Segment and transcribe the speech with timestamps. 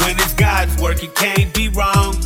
[0.00, 2.16] When it's God's work, it can't be wrong.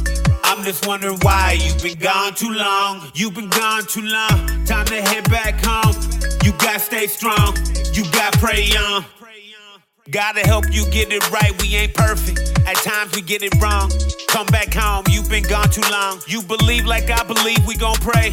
[0.45, 3.11] I'm just wondering why you've been gone too long.
[3.15, 4.65] You've been gone too long.
[4.65, 5.95] Time to head back home.
[6.43, 7.57] You gotta stay strong.
[7.93, 9.05] You gotta pray on.
[10.11, 11.53] Gotta help you get it right.
[11.63, 12.41] We ain't perfect.
[12.67, 13.91] At times we get it wrong.
[14.29, 15.05] Come back home.
[15.09, 16.21] You've been gone too long.
[16.27, 17.65] You believe like I believe.
[17.67, 18.33] We gon' pray.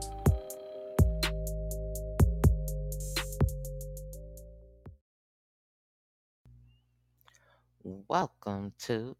[8.11, 9.15] Welcome to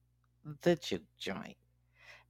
[0.64, 1.56] the Juke Joint.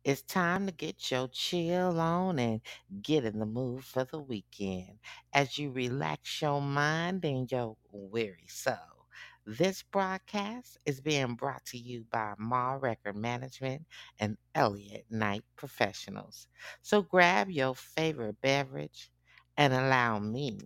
[0.03, 2.61] It's time to get your chill on and
[3.01, 4.99] get in the mood for the weekend
[5.33, 9.07] as you relax your mind and your weary soul.
[9.43, 13.81] This broadcast is being brought to you by Ma Record Management
[14.19, 16.45] and Elliott Night Professionals.
[16.83, 19.09] So grab your favorite beverage
[19.57, 20.59] and allow me,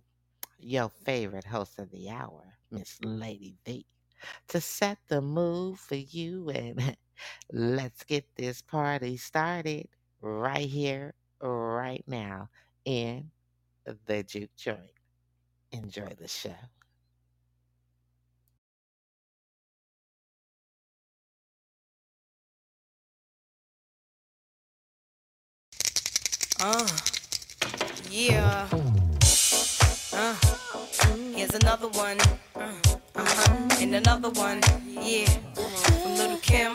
[0.58, 3.86] your favorite host of the hour, Miss Lady V
[4.48, 6.50] to set the mood for you.
[6.50, 6.96] And
[7.52, 9.88] let's get this party started
[10.20, 12.48] right here, right now
[12.84, 13.30] in
[14.06, 14.80] the Juke Joint.
[15.72, 16.54] Enjoy the show.
[26.60, 26.88] Uh,
[28.10, 28.66] yeah.
[30.12, 30.34] Uh,
[31.34, 32.18] here's another one.
[32.54, 33.68] Uh, uh-huh.
[33.80, 34.60] And another one.
[35.00, 35.26] Yeah.
[35.54, 36.74] From Lil Kim,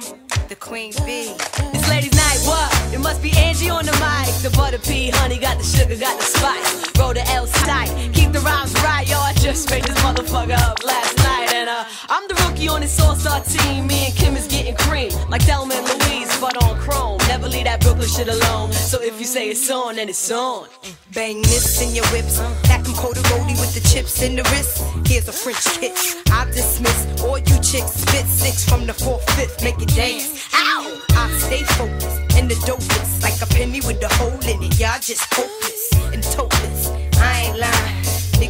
[0.50, 1.34] the Queen Bee.
[1.74, 2.94] It's ladies' night, what?
[2.94, 4.34] It must be Angie on the mic.
[4.42, 6.98] The Puerto Rican, honey, got the sugar, got the spice.
[6.98, 9.18] Roll the L tight, keep the rhymes right, yo.
[9.20, 11.54] I just made this motherfucker up last night.
[11.54, 13.88] And uh, I'm the rookie on this all star team.
[13.88, 17.18] Me and Kim is getting cream, like Thelma and Louise, but on chrome.
[17.28, 18.72] Never leave that Brooklyn shit alone.
[18.72, 20.68] So if you say it's on, then it's on.
[21.14, 22.40] Bang this in your whips.
[22.64, 24.82] Pack them cold with the chips in the wrist.
[25.06, 26.16] Here's a French kiss.
[26.32, 27.92] I dismiss all you chicks.
[27.92, 29.62] Spit six from the fourth, fifth.
[29.62, 30.48] Make it dance.
[30.54, 31.02] Ow!
[31.10, 33.24] I stay focused and the dopest.
[33.24, 34.80] Like a penny with a hole in it.
[34.80, 36.88] Y'all just hopeless and topless.
[37.18, 37.91] I ain't lying.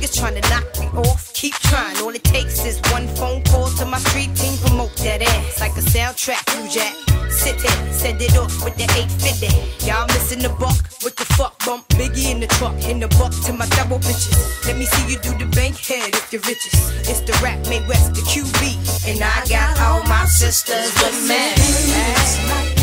[0.01, 1.95] Niggas trying to knock me off, keep trying.
[1.97, 5.73] All it takes is one phone call to my street team, promote that ass like
[5.73, 6.41] a soundtrack.
[6.57, 6.95] You jack,
[7.29, 9.85] sit there, send it off with the 850.
[9.85, 10.73] Y'all missing the buck,
[11.03, 11.63] what the fuck?
[11.66, 14.66] Bump Biggie in the truck, in the buck to my double bitches.
[14.66, 16.73] Let me see you do the Bankhead if you're riches.
[17.07, 22.80] It's the rap made west, the QB, and I got all my sisters with me.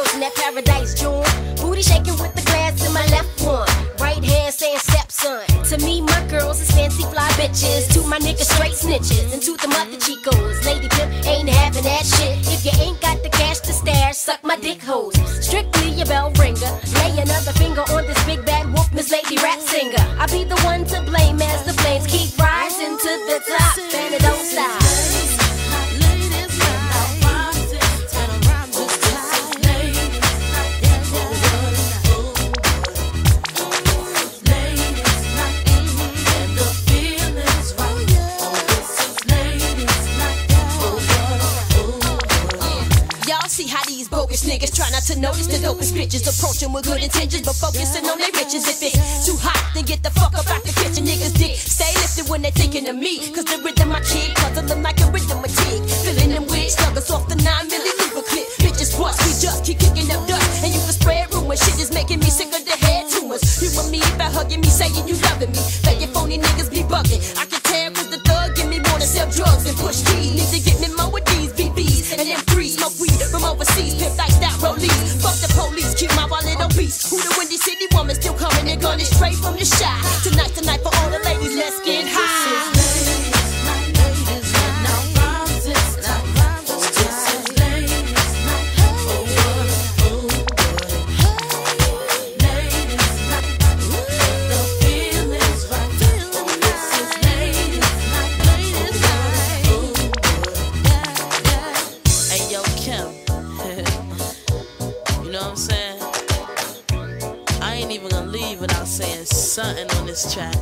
[0.00, 1.26] Frozen that paradise joint.
[1.60, 3.68] Booty shaking with the glass in my left one.
[3.98, 5.44] Right hand saying stepson.
[5.64, 7.92] To me, my girls is fancy fly bitches.
[7.94, 9.32] To my niggas, straight snitches.
[9.32, 10.64] And to the mother chicos.
[10.64, 12.38] Lady pimp ain't having that shit.
[12.48, 15.14] If you ain't got the cash to stash, suck my dick hoes.
[15.44, 16.72] Strictly a bell ringer.
[17.00, 20.04] Lay another finger on this big bad wolf, Miss Lady Rap Singer.
[20.18, 23.69] I be the one to blame as the flames keep rising to the top.
[44.60, 48.18] Niggas try not to notice the dopest bitches approaching with good intentions, but focusing on
[48.18, 48.68] their riches.
[48.68, 51.04] If it's too hot, then get the fuck up out the kitchen.
[51.08, 53.32] Niggas dick stay lifted when they thinking of me.
[53.32, 55.80] Cause the rhythm I kick puzzle them like a rhythm tick.
[56.04, 58.46] Filling them with snuggles off the 9 millimeter clip.
[58.60, 60.44] Bitches bust, we just keep kicking up dust.
[60.64, 61.60] And you can spread rumors.
[61.64, 63.42] Shit is making me sick of the head tumors.
[63.64, 65.62] You and me by hugging me, saying you loving me.
[65.84, 67.22] Fake phony niggas be bugging.
[67.40, 70.59] I can tell cause the thug give me more to sell drugs and push G's.
[73.70, 73.94] Overseas.
[73.94, 75.22] Pimp like that rollies.
[75.22, 77.10] Fuck the police, keep my wallet obese.
[77.10, 80.00] Who the Windy City woman still coming and gunning straight from the shot.
[80.22, 80.49] Tonight,
[110.30, 110.54] this track.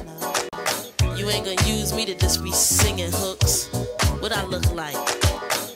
[1.16, 3.68] You ain't gonna use me to just be singing hooks.
[4.20, 4.96] What I look like?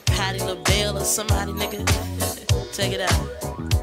[0.05, 1.83] Patti LaBelle or somebody, nigga?
[2.73, 3.19] Take it out.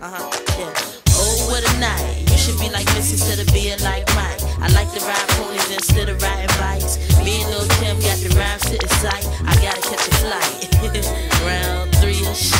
[0.02, 0.30] Uh huh.
[0.58, 0.72] Yeah.
[1.10, 2.24] Oh, what a night.
[2.30, 4.40] You should be like Missy instead of being like Mike.
[4.60, 6.98] I like to ride ponies instead of riding bikes.
[7.24, 9.26] Me and Lil Kim got the rhymes to sight.
[9.46, 10.70] I gotta catch a flight.
[11.44, 12.52] Round three-ish.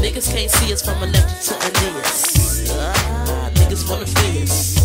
[0.00, 1.70] Niggas can't see us from a left to a
[2.80, 4.79] Ah, niggas wanna be us.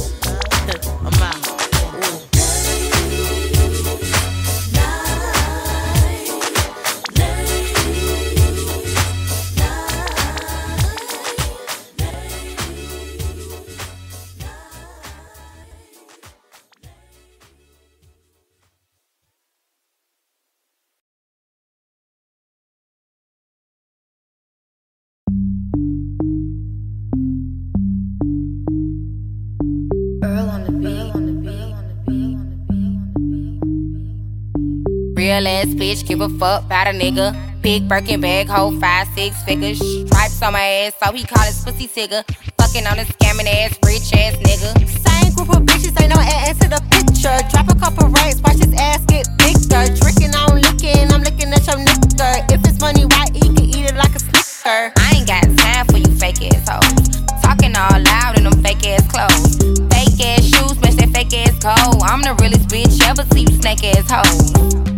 [35.36, 37.36] Real ass bitch, give a fuck about a nigga.
[37.62, 39.80] Big Birkin bag, hold five, six figures.
[40.08, 42.24] Stripes on my ass, so he call his pussy tigger.
[42.56, 44.72] Fucking on a scamming ass, rich ass nigga.
[44.88, 47.36] Same group of bitches, ain't no ass to the picture.
[47.52, 49.84] Drop a couple racks, watch his ass get bigger.
[50.00, 52.48] Drinking on licking, I'm looking at your nigga.
[52.56, 54.96] If it's money right, he can eat it like a snicker.
[54.96, 57.12] I ain't got time for you fake ass hoes.
[57.44, 59.60] Talking all loud in them fake ass clothes.
[59.92, 62.00] Fake ass shoes, match that fake ass cold.
[62.08, 64.95] I'm the realest bitch ever see you snake ass hoes.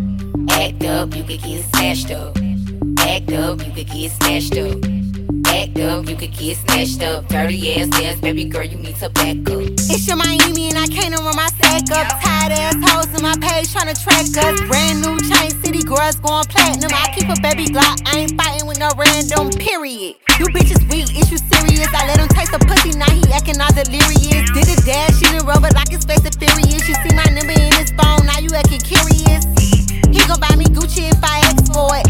[0.57, 2.35] Act up, you could get snatched up.
[3.05, 4.81] Act up, you could get snatched up.
[5.53, 7.27] Act up, you could get snatched up.
[7.27, 9.61] Dirty ass ass, baby girl, you need to back up.
[9.85, 12.09] It's Yung Miami and I can't run my stack up.
[12.25, 14.57] Tired ass hoes in my page trying to track us.
[14.65, 16.89] Brand new chain city girls going platinum.
[16.89, 20.17] I keep a baby Glock, I ain't fighting with no random period.
[20.41, 21.93] You bitches weak, is you serious?
[21.93, 24.49] I let him taste the pussy, now he acting all delirious.
[24.57, 26.81] Did a dash in the rubber like his face is furious.
[26.89, 29.45] You see my number in his phone, now you acting curious.
[30.11, 32.07] He gon' buy me Gucci if I ask for it.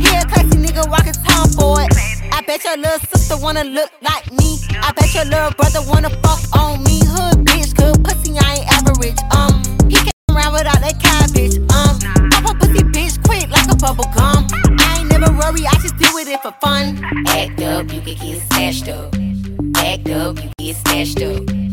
[0.00, 1.90] He a classy nigga rockin' time for it.
[2.32, 4.58] I bet your little sister wanna look like me.
[4.80, 7.00] I bet your little brother wanna fuck on me.
[7.04, 9.18] Hood bitch, good pussy, I ain't average.
[9.36, 11.56] Um, he came around without that cabbage.
[11.74, 11.94] Um,
[12.30, 14.46] pop a pussy bitch quick like a bubble gum.
[14.78, 17.00] I ain't never worry, I just with it for fun.
[17.28, 19.14] Act up, you could get snatched up.
[19.76, 21.65] Act up, you get snatched up.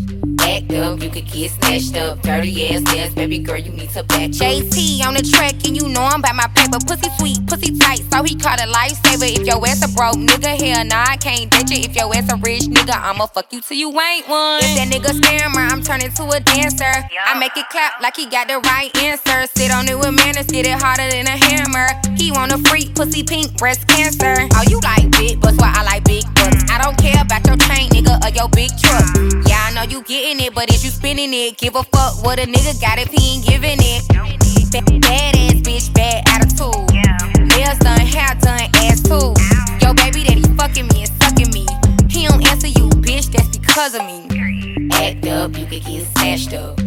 [0.74, 2.22] Up, you could get snatched up.
[2.24, 5.88] Dirty ass ass, baby girl, you need to back JT on the track, and you
[5.88, 6.80] know I'm by my paper.
[6.88, 9.30] Pussy sweet, pussy tight, so he caught a lifesaver.
[9.30, 11.90] If your ass a broke nigga, hell nah, I can't ditch it.
[11.90, 14.64] If your ass a rich nigga, I'ma fuck you till you ain't one.
[14.64, 16.90] If that nigga scammer, I'm turning to a dancer.
[16.90, 19.46] I make it clap like he got the right answer.
[19.56, 21.88] Sit on it with manners, get it harder than a hammer.
[22.18, 24.48] He want a freak, pussy pink, breast cancer.
[24.54, 26.58] Oh, you like big butts, why I like big butts.
[26.58, 26.72] Mm.
[26.72, 29.06] I don't care about your chain, nigga, or your big truck.
[29.48, 31.58] Yeah, I know you getting it, but is you spinning it?
[31.58, 34.08] Give a fuck what a nigga got if he ain't giving it.
[35.02, 36.90] Bad ass bitch, bad attitude.
[37.50, 39.34] Nails done, hair done, ass too.
[39.82, 41.66] Yo, baby daddy fucking me and sucking me.
[42.10, 44.90] He don't answer you, bitch, that's because of me.
[44.94, 46.80] Act up, you could get snatched up.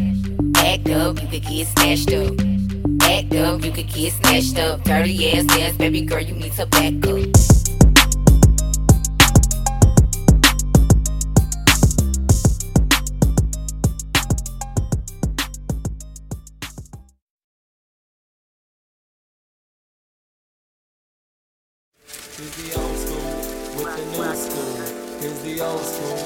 [0.57, 2.35] Act up, you could get snatched up.
[3.03, 4.83] Act up, you could get snatched up.
[4.85, 7.66] Dirty ass ass, baby girl, you need to back up.
[22.39, 23.17] Here's the old school
[23.83, 24.77] with the new school.
[25.21, 26.17] Here's the old school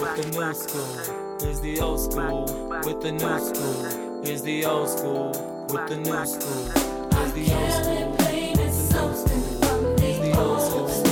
[0.00, 1.38] with the new school.
[1.42, 4.22] Here's the old school with the new school.
[4.24, 6.64] Here's the old school with the new school.
[7.12, 9.98] Here's the old school with the new school.
[9.98, 11.07] Here's the old school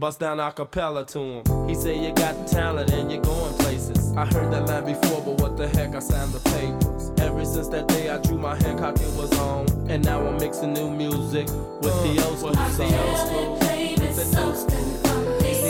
[0.00, 1.68] bust down a cappella to him.
[1.68, 4.16] He said you got talent and you're going places.
[4.16, 7.12] I heard that line before, but what the heck, I signed the papers.
[7.20, 9.66] Ever since that day, I drew my Hancock, it was on.
[9.90, 11.46] And now I'm mixing new music
[11.82, 12.78] with the old school songs.
[12.78, 12.84] The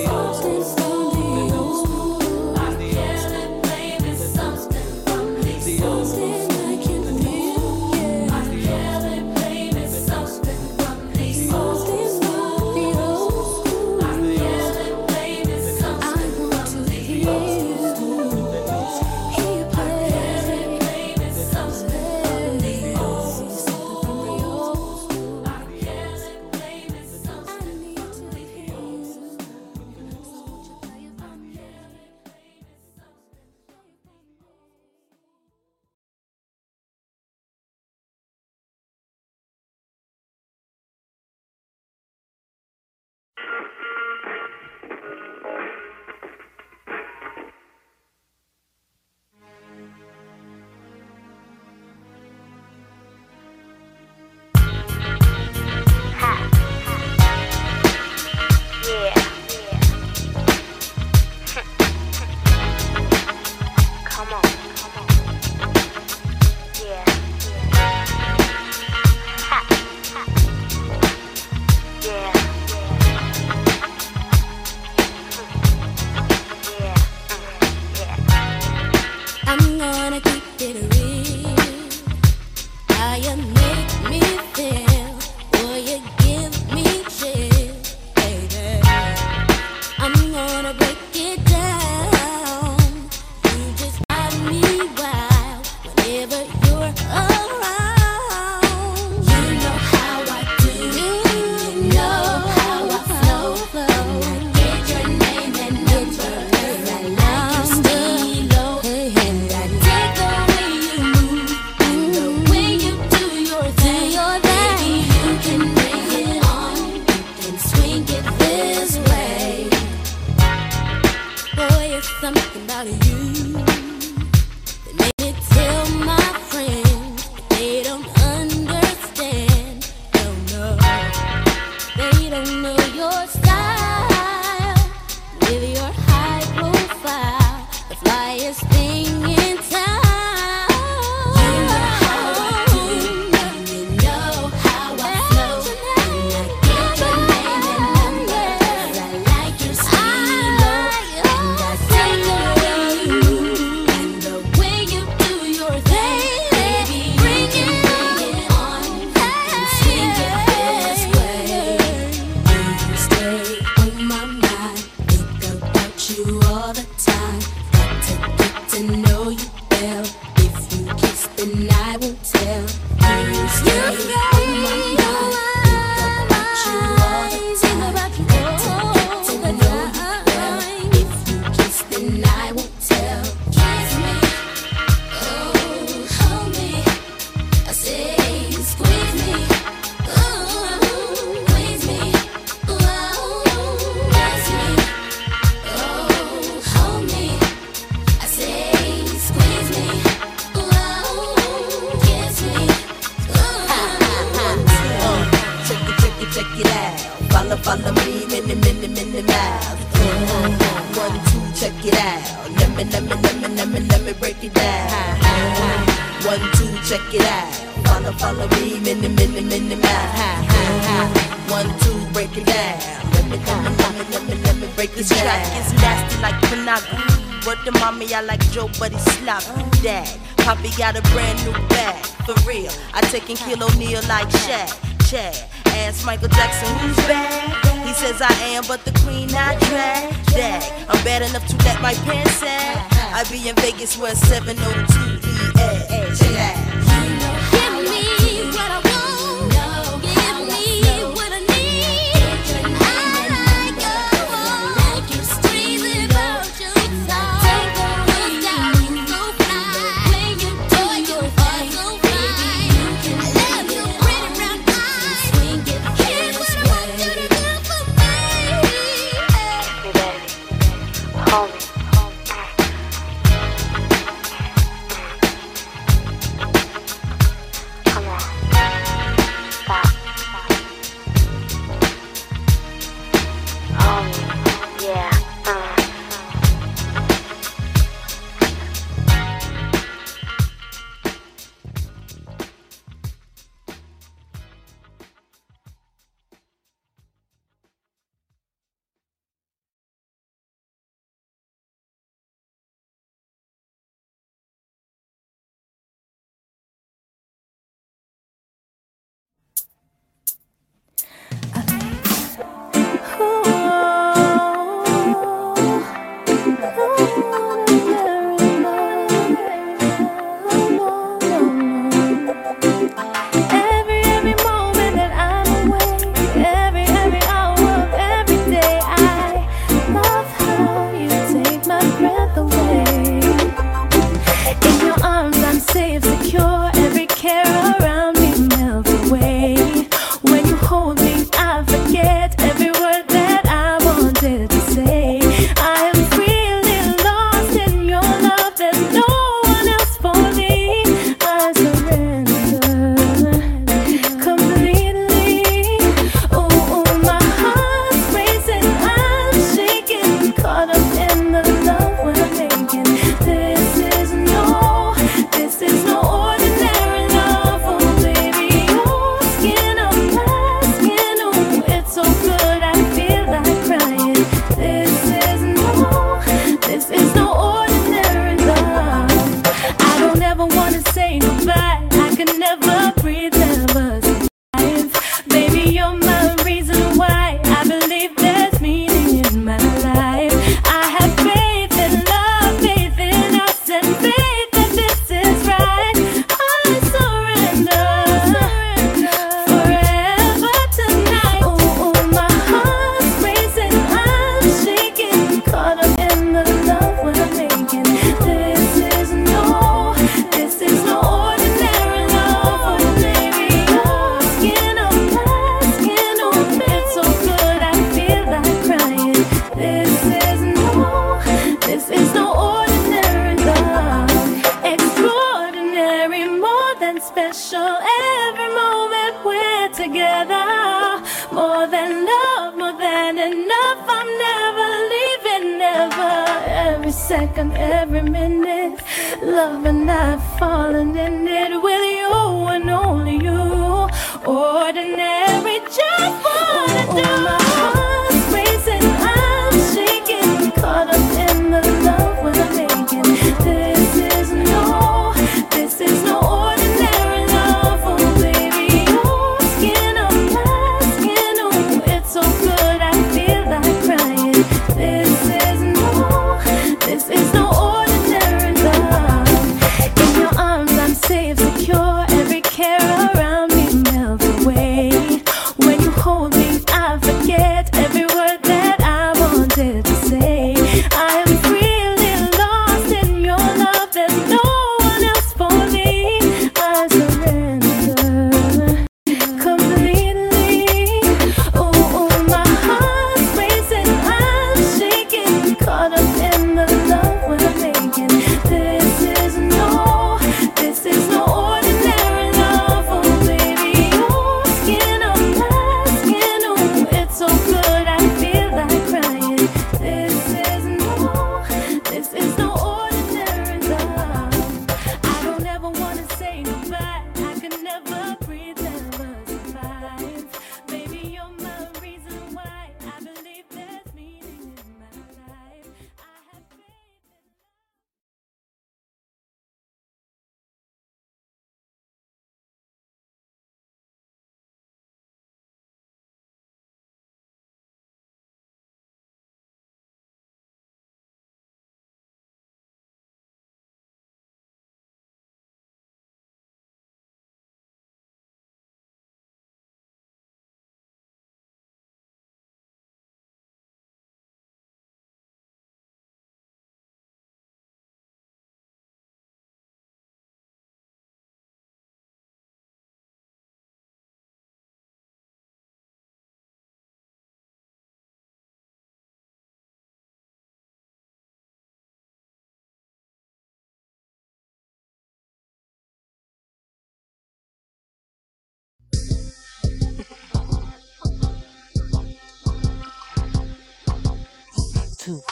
[0.08, 0.99] old school,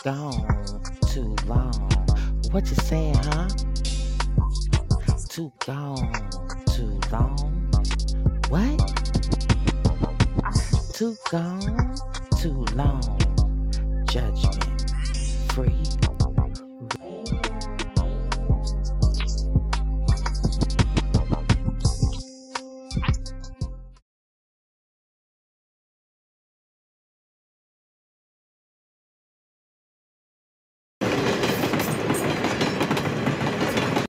[0.08, 1.90] gone, too long.
[2.50, 3.46] What you saying, huh?
[5.28, 6.30] Too gone,
[6.74, 7.70] too long.
[8.48, 8.78] What?
[10.94, 11.94] Too gone,
[12.40, 13.18] too long.
[14.10, 14.64] Judgment
[15.52, 15.87] free.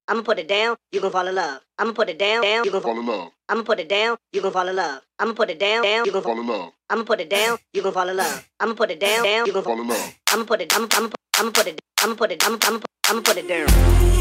[0.10, 1.62] I'ma put it down, you gon' fall in love.
[1.78, 3.32] I'ma put it down, down, you gon' fall in love.
[3.48, 5.02] I'ma put it down, you gon' fall in love.
[5.20, 6.74] I'ma put it down, down, you gon' fall in love.
[6.90, 8.50] I'ma put it down, you gon' fall in love.
[8.60, 10.14] I'ma put it down, down, you gon' fall in love.
[10.34, 11.86] I'ma put it, I'ma, I'ma, I'ma put it, down.
[12.02, 13.68] I'ma put it, I'ma, I'ma, I'ma put it down.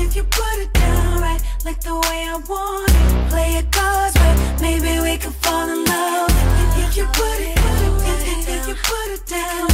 [0.04, 3.30] If you put it down right, like the way I want it.
[3.30, 6.28] Play it cards, but maybe we can fall in love.
[6.84, 7.67] If you put it, if
[8.68, 9.66] you put it down,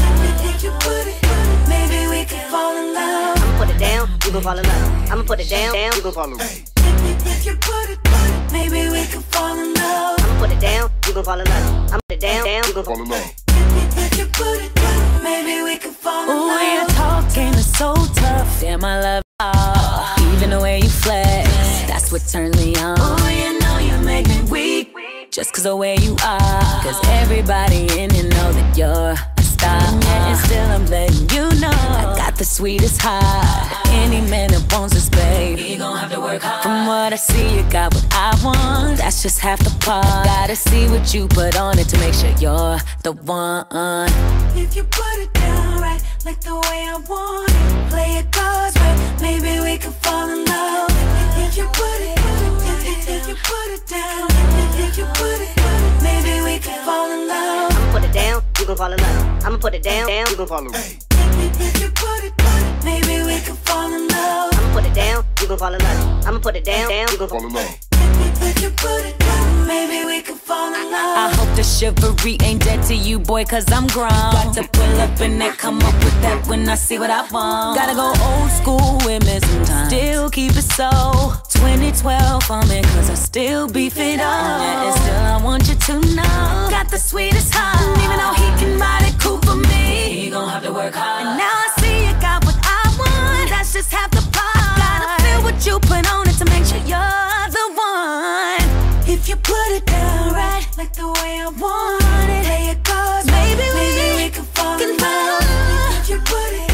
[0.47, 1.19] if you put it,
[1.67, 3.37] maybe we can fall in love.
[3.43, 5.11] I'ma put it down, you gon' fall in love.
[5.11, 6.63] I'ma put it down, down, you gon' fall in love.
[7.27, 7.99] If you put it,
[8.53, 10.21] maybe we can fall in love.
[10.21, 11.91] I'ma put it down, you gon' fall in love.
[11.91, 13.35] I'ma put it down, down, you gon' fall in love.
[13.49, 14.73] If you put it,
[15.25, 16.75] maybe we can fall in Ooh, love.
[16.75, 18.61] your talking is so tough.
[18.61, 20.35] Damn, I love all.
[20.37, 21.49] Even the way you flex,
[21.89, 22.97] that's what turns me on.
[23.01, 25.04] Ooh, you know you make me weak.
[25.35, 26.63] Just cause the way you are.
[26.85, 29.83] Cause everybody in here know that you're a star.
[29.83, 33.89] And still I'm letting you know I got the sweetest heart.
[33.89, 36.63] Any man that wants this, babe, he gon' have to work hard.
[36.63, 38.99] From what I see, you got what I want.
[38.99, 40.05] That's just half the part.
[40.25, 43.67] Gotta see what you put on it to make sure you're the one.
[44.55, 48.77] If you put it down right, like the way I want it, play it cards
[48.77, 50.91] right, maybe we can fall in love.
[51.43, 52.24] If you put it,
[53.35, 54.29] you put it down,
[54.79, 55.57] if you put it,
[56.03, 57.73] maybe we can fall in love.
[57.73, 59.45] I'ma put it down, you gon' fall in love.
[59.45, 60.99] I'ma put it down, down, you gon' fall in love.
[61.11, 62.33] If you put it,
[62.85, 64.55] maybe we can fall in love.
[64.55, 66.27] I'ma put it down, you gon' fall in love.
[66.27, 67.94] I'ma put it down, down, you gon' fall in love.
[68.43, 69.17] If you put it,
[69.67, 73.71] maybe we can fall in I hope the chivalry ain't dead to you, boy, cause
[73.71, 74.11] I'm grown.
[74.11, 77.23] Got to pull up and then come up with that when I see what I
[77.31, 77.79] want.
[77.79, 79.89] Gotta go old school with me sometimes.
[79.89, 80.91] Still keep it so
[81.55, 84.61] 2012 on me, cause I still beef it up.
[84.61, 86.69] And still, I want you to know.
[86.71, 87.99] Got the sweetest heart.
[88.05, 91.27] Even though he can ride it cool for me, he gon' have to work hard.
[91.27, 93.51] And now I see you got what I want.
[93.51, 94.77] That's just half the part.
[94.77, 96.24] Gotta feel what you put on
[100.97, 104.97] the way I want it, play it cards, Maybe maybe we we can fall in
[104.97, 105.43] love.
[105.43, 106.09] love.
[106.09, 106.71] You put it,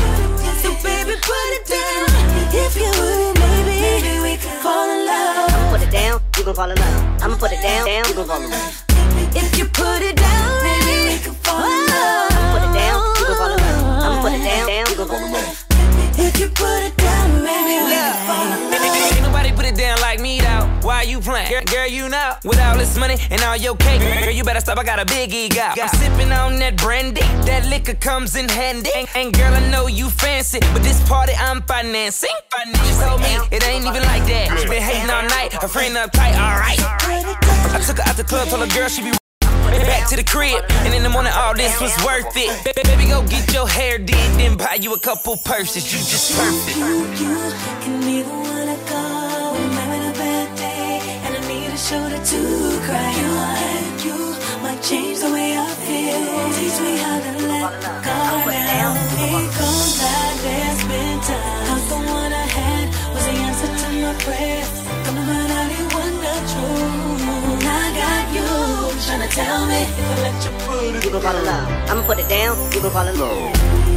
[0.63, 2.07] so baby put it down.
[2.53, 5.49] If you would, maybe, maybe we can fall in love.
[5.51, 7.23] I'ma put it down, you gon' fall in love.
[7.23, 8.85] I'ma put it down, down, you gon' fall in love.
[9.35, 12.29] If you put it down, Maybe we can fall in love.
[12.53, 14.05] Put it down, you gon' fall in love.
[14.05, 15.65] I'ma put it down, down, you gon' fall in love.
[16.27, 18.70] If you put it down, maybe we can fall in love.
[21.01, 21.49] Why you playing?
[21.51, 22.35] Girl, girl, you know.
[22.45, 24.77] With all this money and all your cake, girl, you better stop.
[24.79, 25.59] I got a big ego.
[25.59, 27.23] I'm sipping on that brandy.
[27.49, 28.91] That liquor comes in handy.
[28.95, 32.29] And, and girl, I know you fancy, but this party I'm financing.
[32.85, 34.59] She told me it ain't even like that.
[34.61, 35.55] She been hating all night.
[35.55, 36.77] Her friend uptight, alright.
[37.73, 39.17] I took her out the club, told her girl she be.
[39.41, 42.53] Back to the crib, and in the morning all this was worth it.
[42.63, 45.91] Ba- Baby, go get your hair did, then buy you a couple purses.
[45.91, 46.77] You just perfect.
[46.77, 48.60] You can be the one
[51.91, 52.41] shoulder to
[52.87, 53.99] cry on.
[54.07, 54.19] You
[54.63, 56.23] might change the way I feel.
[56.55, 57.73] Teach me how to let
[58.07, 58.95] go now.
[59.19, 61.67] It goes like there's been time.
[61.67, 64.71] Cause the one I had was the answer to my prayers.
[65.05, 67.67] Come to find out it wasn't the truth.
[67.75, 68.51] I got you
[69.05, 71.91] trying to tell me if I let you put it You gon' fall in love.
[71.91, 73.51] I'ma put it down, you gon' fall in love.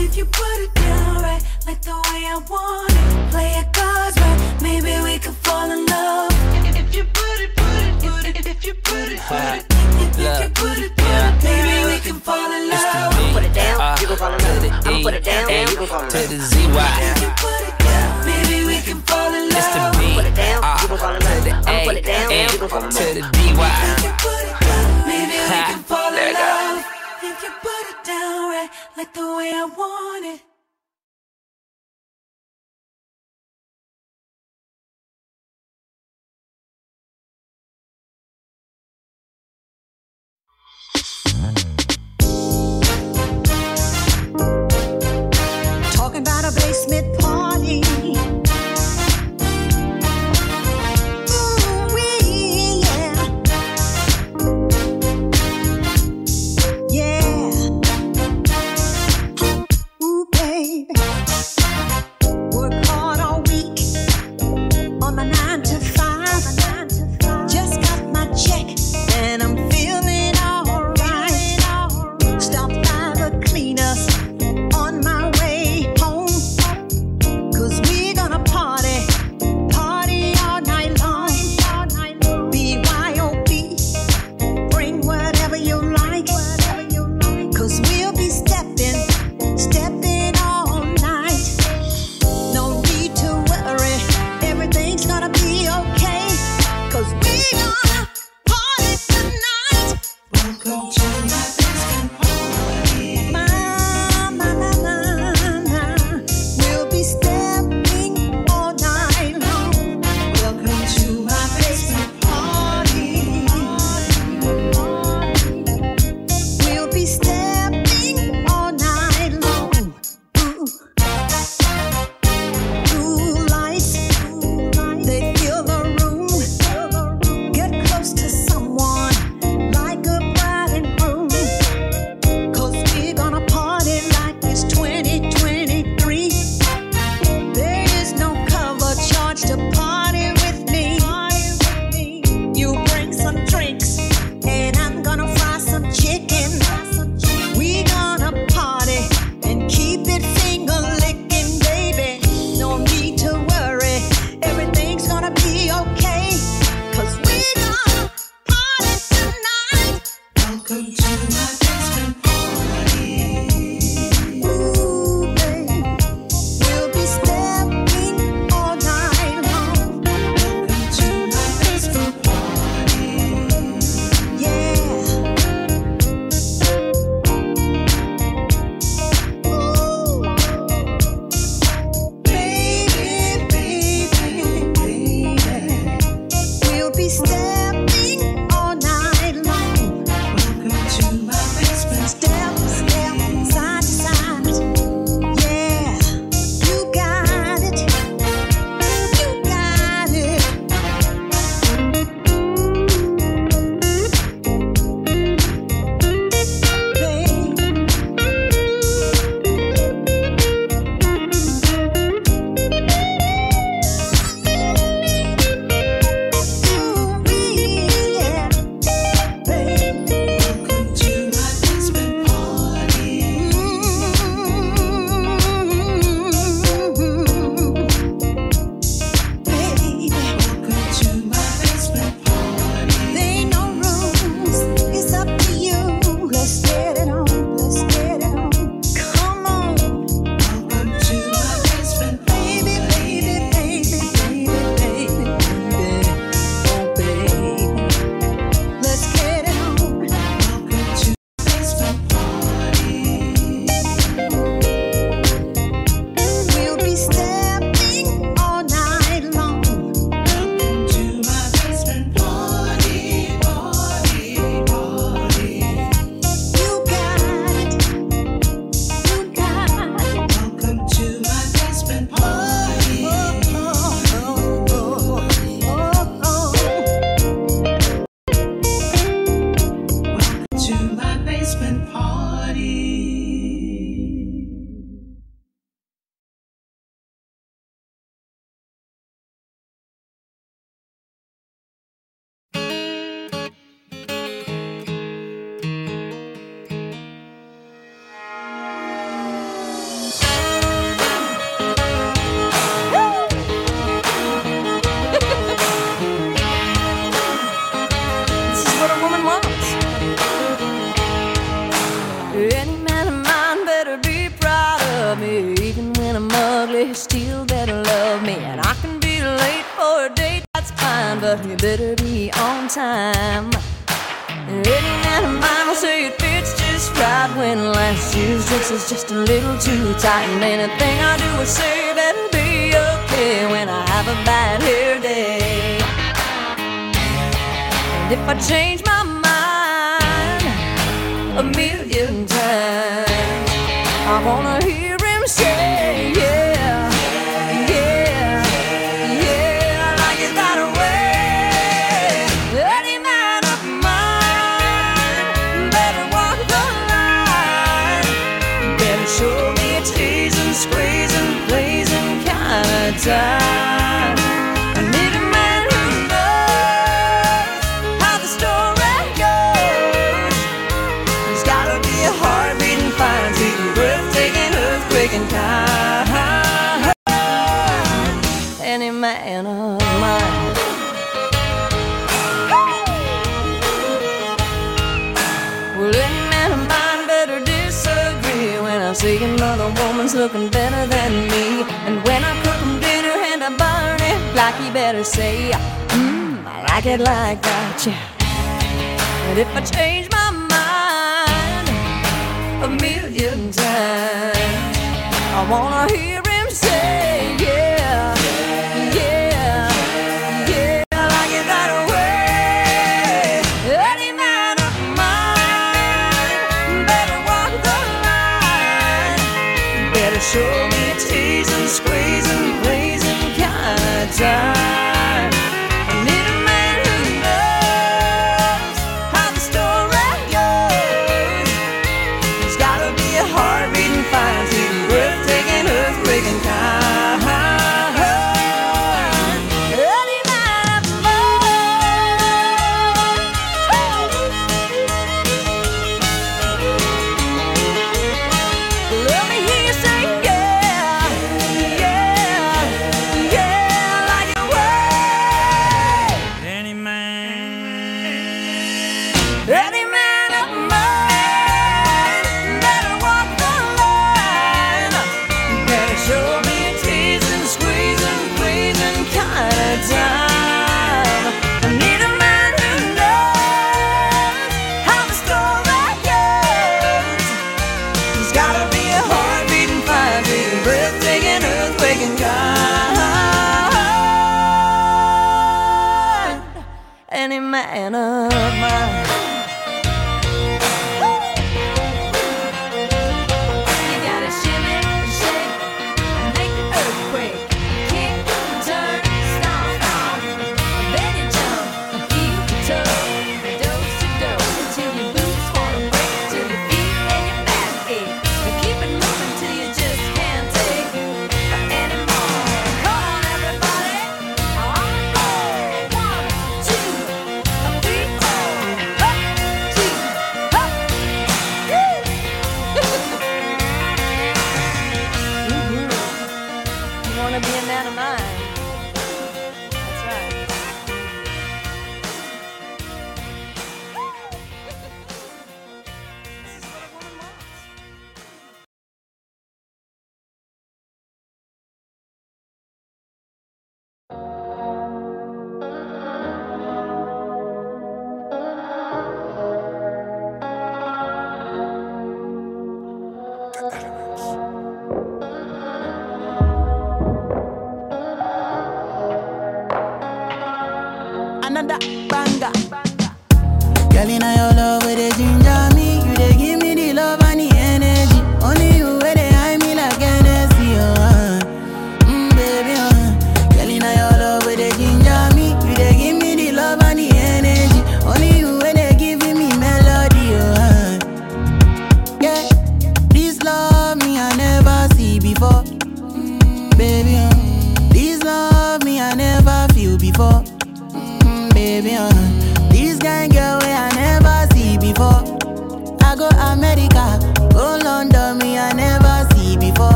[0.00, 4.16] if you put it down right, like the way I want it, play it cards
[4.24, 5.83] right, maybe we could fall in love.
[15.04, 16.64] Put it down, down, you gon' fall in to the ZY.
[17.36, 20.00] Put it down, maybe we can fall in It's the love.
[20.00, 20.14] B.
[20.16, 22.68] Put it down, you gon' fall in to the A put it down, you gon'
[22.70, 23.72] fall in to the DY.
[24.24, 26.40] Put it down, maybe we can fall let in go.
[26.40, 26.84] love.
[27.22, 30.53] If you put it down right, like the way I want it.
[46.86, 48.03] Basement party.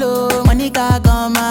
[0.00, 1.47] Hello Monica, come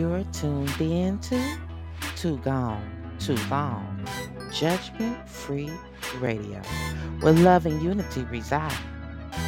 [0.00, 1.58] You're tuned in to
[2.16, 4.02] Too Gone, Too Long,
[4.50, 5.70] Judgment Free
[6.20, 6.62] Radio,
[7.20, 8.72] where love and unity reside.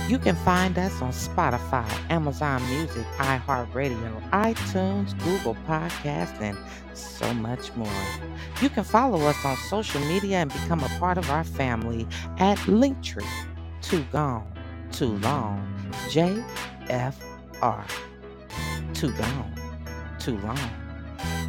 [0.08, 6.58] You can find us on Spotify, Amazon Music, iHeartRadio, iTunes, Google Podcasts, and
[6.92, 7.88] so much more.
[8.60, 12.58] You can follow us on social media and become a part of our family at
[12.66, 13.24] Linktree.
[13.80, 14.46] Too Gone,
[14.90, 15.66] Too Long,
[16.10, 17.86] JFR.
[18.92, 19.61] Too Gone,
[20.22, 20.56] Too Long.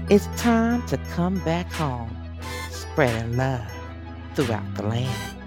[0.10, 2.10] It's time to come back home,
[2.72, 3.62] spreading love
[4.34, 5.38] throughout the land.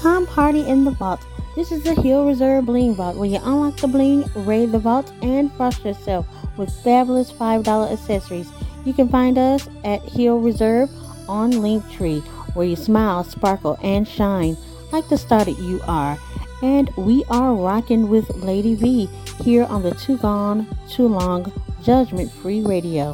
[0.00, 1.20] Come party in the vault.
[1.54, 5.12] This is the Hill Reserve Bling Vault where you unlock the bling, raid the vault,
[5.22, 6.26] and frost yourself
[6.56, 8.48] with fabulous $5 accessories.
[8.84, 10.90] You can find us at Hill Reserve
[11.28, 12.24] on Linktree
[12.56, 14.56] where you smile, sparkle, and shine
[14.92, 16.18] like the star that you are.
[16.62, 19.06] And we are rocking with Lady V
[19.42, 21.52] here on the Too Gone, Too Long
[21.82, 23.12] Judgment Free Radio.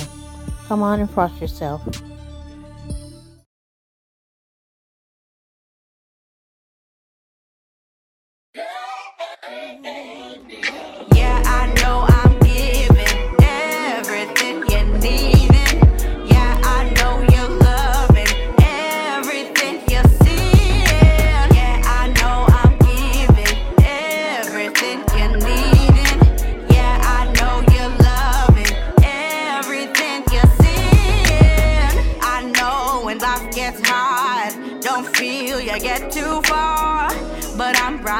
[0.66, 1.82] Come on and frost yourself.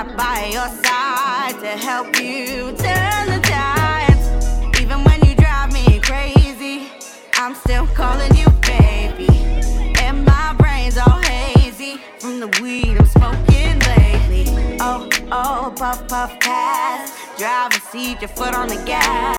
[0.02, 4.80] By your side to help you turn the tides.
[4.80, 6.88] Even when you drive me crazy,
[7.34, 9.28] I'm still calling you baby.
[10.00, 14.76] And my brain's all hazy from the weed I'm smoking lately.
[14.80, 17.16] Oh, oh, puff, puff, pass.
[17.38, 19.38] Driver seat, your foot on the gas.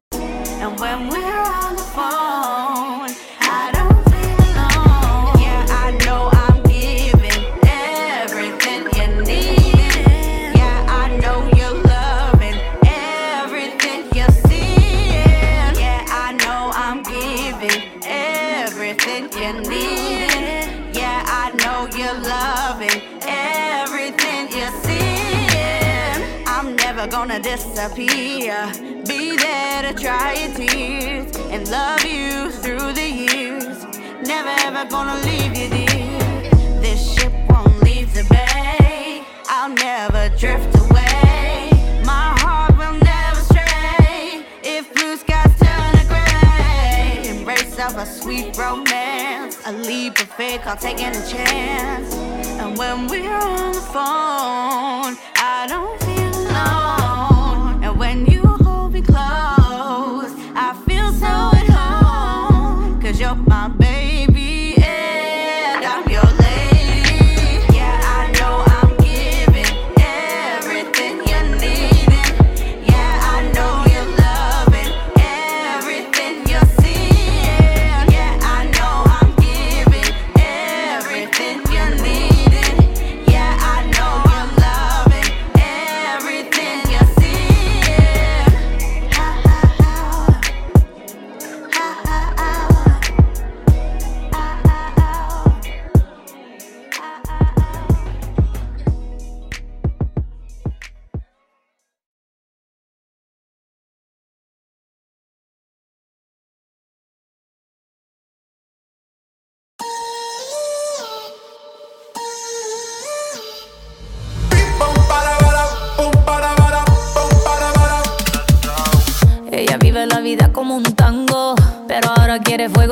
[27.44, 28.72] Disappear.
[29.06, 33.84] Be there to dry your tears and love you through the years.
[34.26, 36.52] Never ever gonna leave you, dear.
[36.80, 39.24] This ship won't leave the bay.
[39.50, 41.70] I'll never drift away.
[42.06, 44.46] My heart will never stray.
[44.64, 50.62] If blue skies turn to gray, embrace of a sweet romance, a leap of faith
[50.62, 52.16] called taking a chance.
[52.62, 56.13] And when we're on the phone, I don't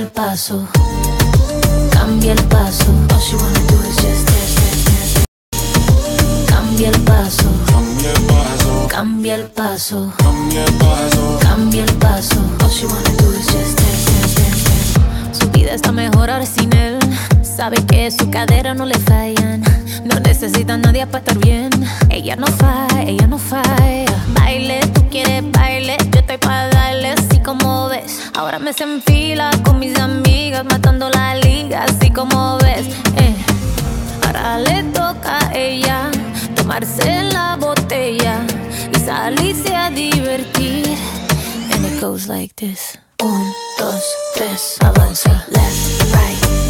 [0.00, 0.66] el paso,
[1.90, 2.86] cambia el paso.
[3.12, 3.96] All she wanna do is.
[6.46, 11.38] Cambia el paso, cambia el paso, cambia el paso, cambia el paso.
[11.40, 12.36] Cambia el paso.
[12.62, 15.38] All she wanna do is just dance, dance.
[15.38, 16.98] Su vida está mejor ahora sin él
[17.60, 19.62] Sabe que su cadera no le fallan.
[20.06, 21.68] No necesita a nadie para estar bien.
[22.08, 24.06] Ella no falla, ella no falla.
[24.28, 25.98] Baile, tú quieres baile.
[26.10, 28.30] Yo estoy para darle así como ves.
[28.34, 32.86] Ahora me se enfila con mis amigas, matando la liga, así como ves.
[33.18, 33.36] Eh,
[34.24, 36.10] ahora le toca a ella
[36.56, 38.38] tomarse la botella
[38.90, 40.96] y salirse a divertir.
[41.74, 42.98] And it goes like this.
[43.22, 44.02] Un, dos,
[44.34, 46.69] tres, avanza, left, right.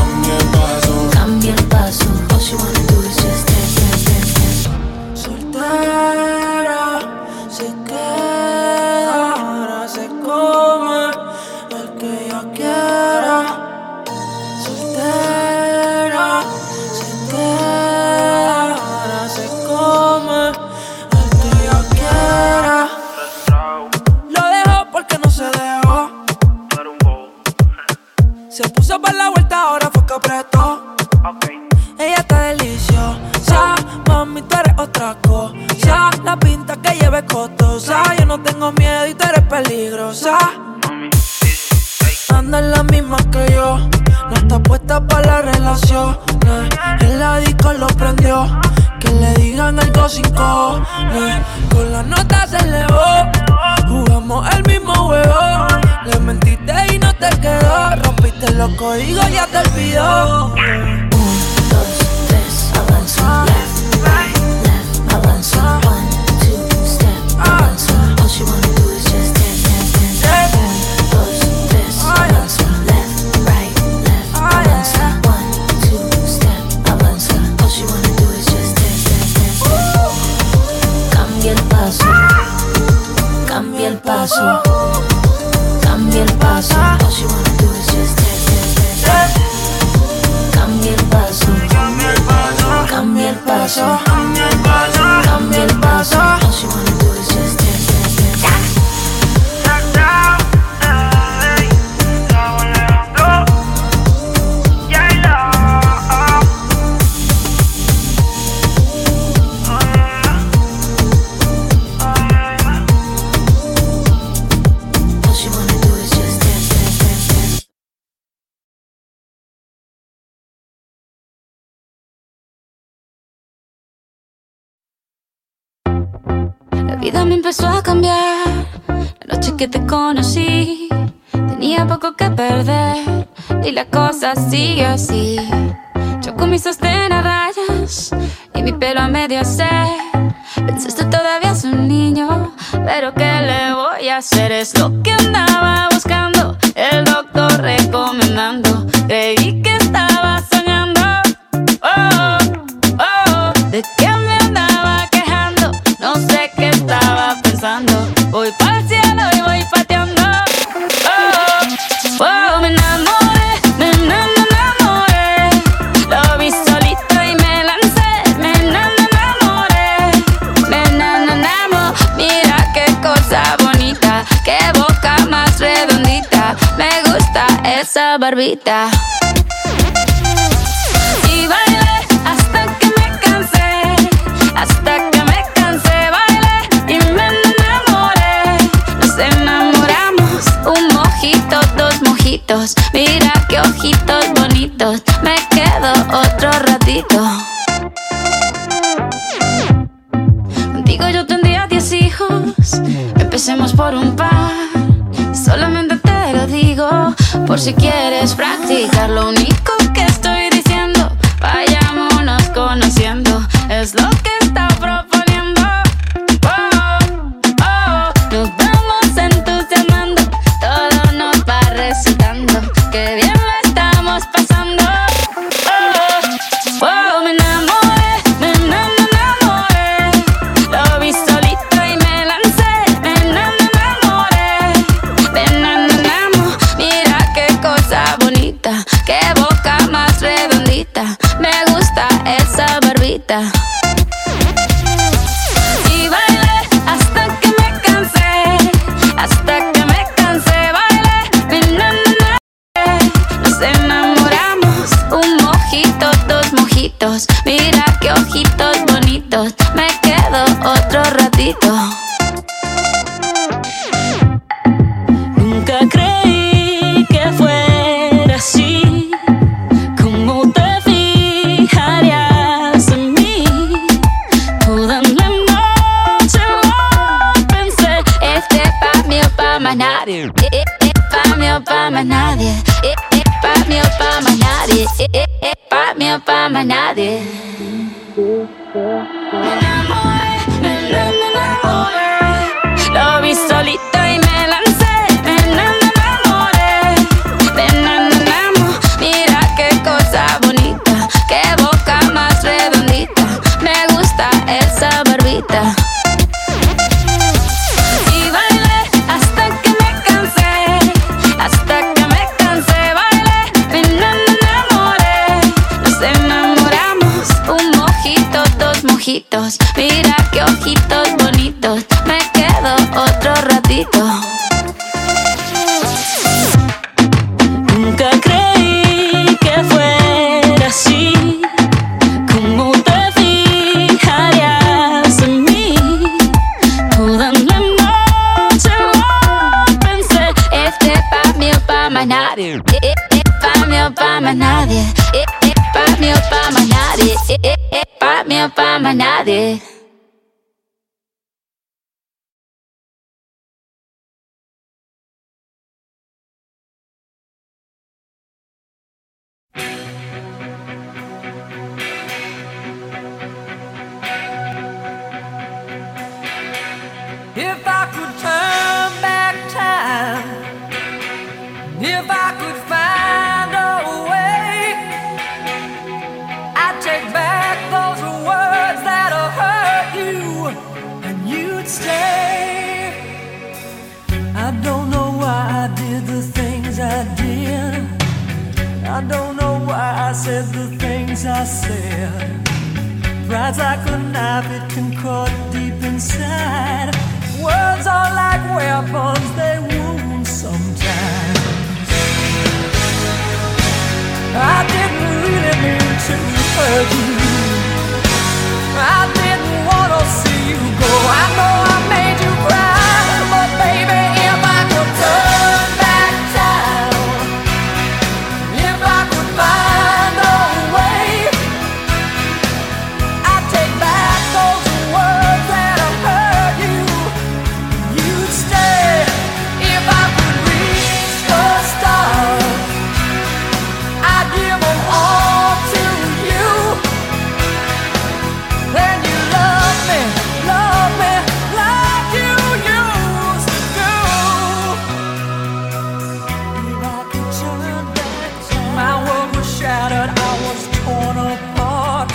[450.45, 452.11] was torn apart.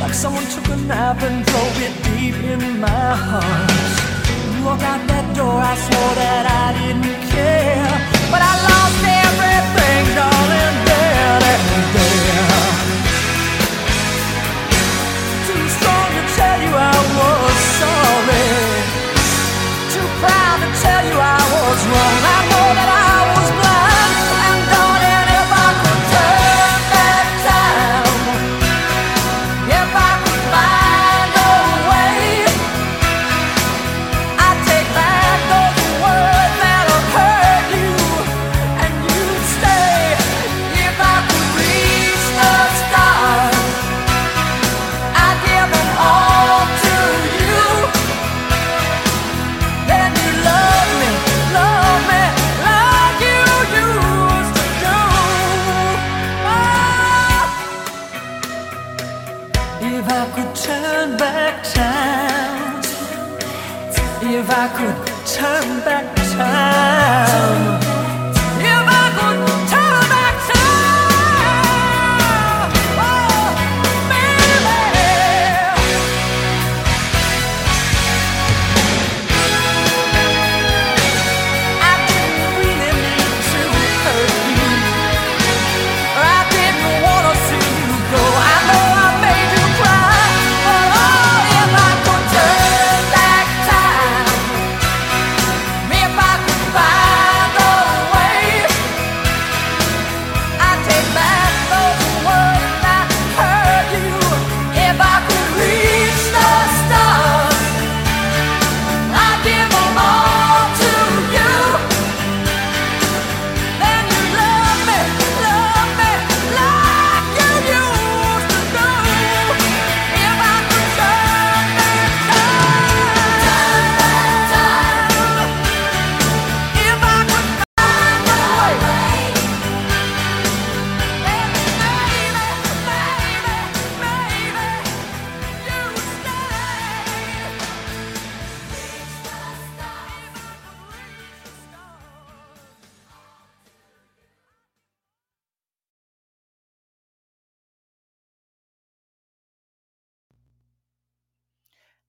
[0.00, 3.96] Like someone took a nap and drove it deep in my heart.
[4.64, 7.94] Walked out that door, I swore that I didn't care.
[8.32, 11.62] But I lost everything, darling, there, there,
[11.94, 12.70] there.
[15.46, 18.48] Too strong to tell you I was sorry.
[19.94, 22.35] Too proud to tell you I was wrong.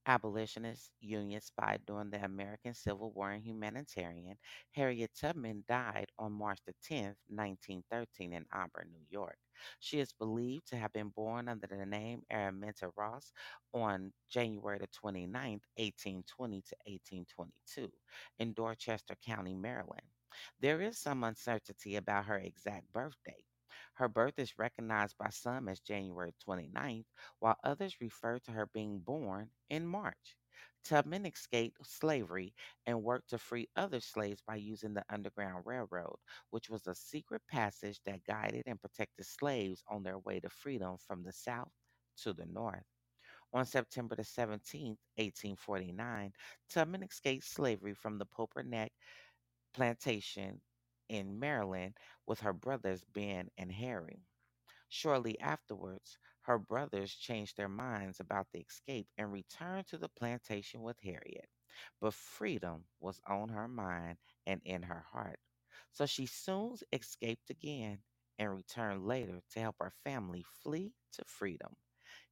[0.07, 4.37] Abolitionist, Union spy during the American Civil War and humanitarian,
[4.71, 9.37] Harriet Tubman died on March the 10th, 1913, in Auburn, New York.
[9.79, 13.33] She is believed to have been born under the name Araminta Ross
[13.73, 17.91] on January the 29th, 1820 to 1822,
[18.39, 20.07] in Dorchester County, Maryland.
[20.59, 23.46] There is some uncertainty about her exact birth date.
[23.97, 27.05] Her birth is recognized by some as January 29th,
[27.39, 30.37] while others refer to her being born in March.
[30.83, 32.53] Tubman escaped slavery
[32.85, 36.17] and worked to free other slaves by using the Underground Railroad,
[36.51, 40.97] which was a secret passage that guided and protected slaves on their way to freedom
[40.99, 41.71] from the South
[42.17, 42.85] to the North.
[43.51, 46.33] On September the 17th, 1849,
[46.69, 48.91] Tubman escaped slavery from the Poplar Neck
[49.73, 50.61] plantation
[51.09, 54.27] in Maryland with her brothers Ben and Harry.
[54.89, 60.81] Shortly afterwards, her brothers changed their minds about the escape and returned to the plantation
[60.83, 61.49] with Harriet.
[62.01, 65.39] But freedom was on her mind and in her heart.
[65.93, 68.03] So she soon escaped again
[68.37, 71.77] and returned later to help her family flee to freedom.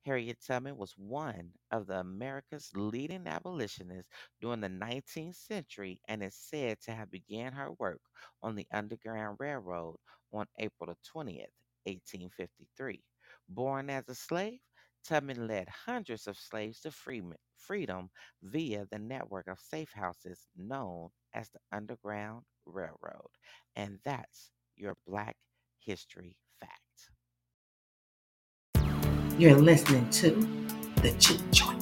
[0.05, 6.35] Harriet Tubman was one of the America's leading abolitionists during the 19th century and is
[6.35, 8.01] said to have began her work
[8.41, 9.97] on the Underground Railroad
[10.31, 11.51] on April the 20th,
[11.85, 13.03] 1853.
[13.49, 14.59] Born as a slave,
[15.03, 16.91] Tubman led hundreds of slaves to
[17.57, 18.09] freedom,
[18.43, 23.31] via the network of safe houses known as the Underground Railroad.
[23.75, 25.35] And that's your Black
[25.79, 26.37] History.
[29.37, 30.29] You're listening to
[31.01, 31.74] The Juke Joint.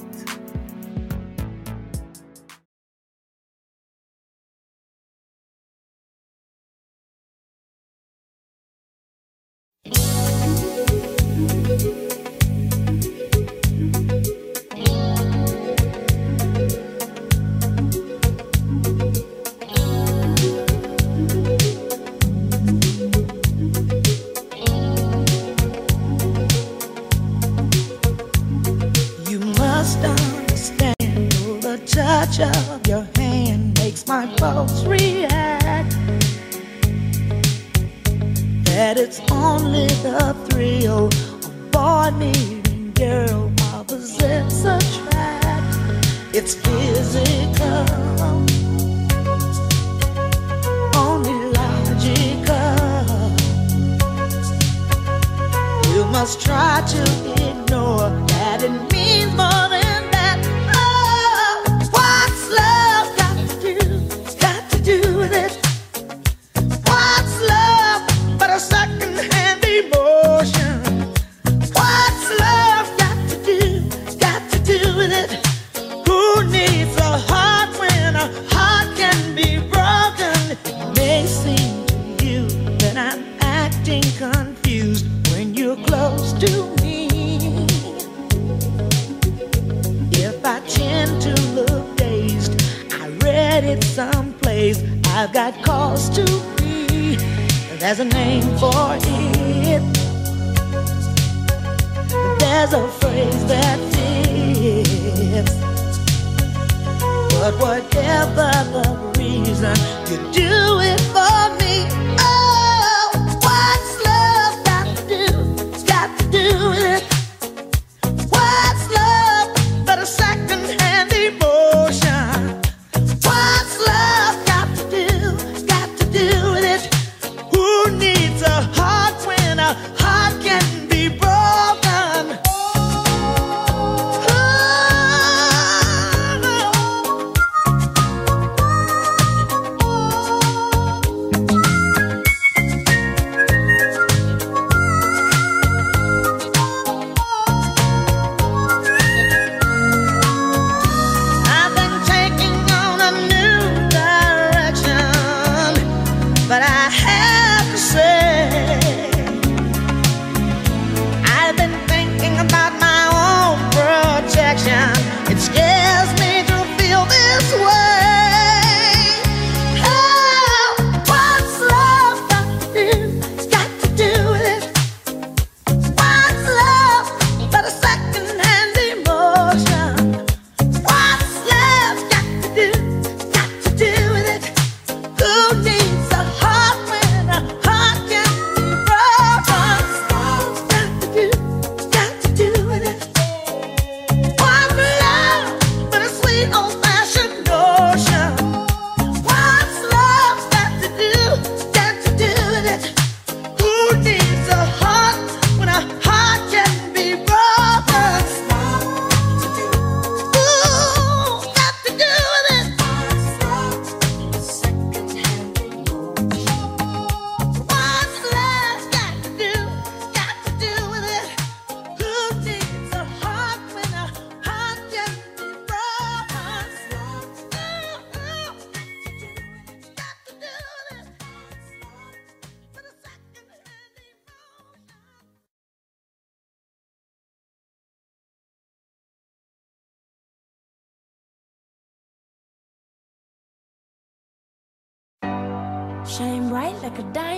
[246.84, 247.33] Like a diamond.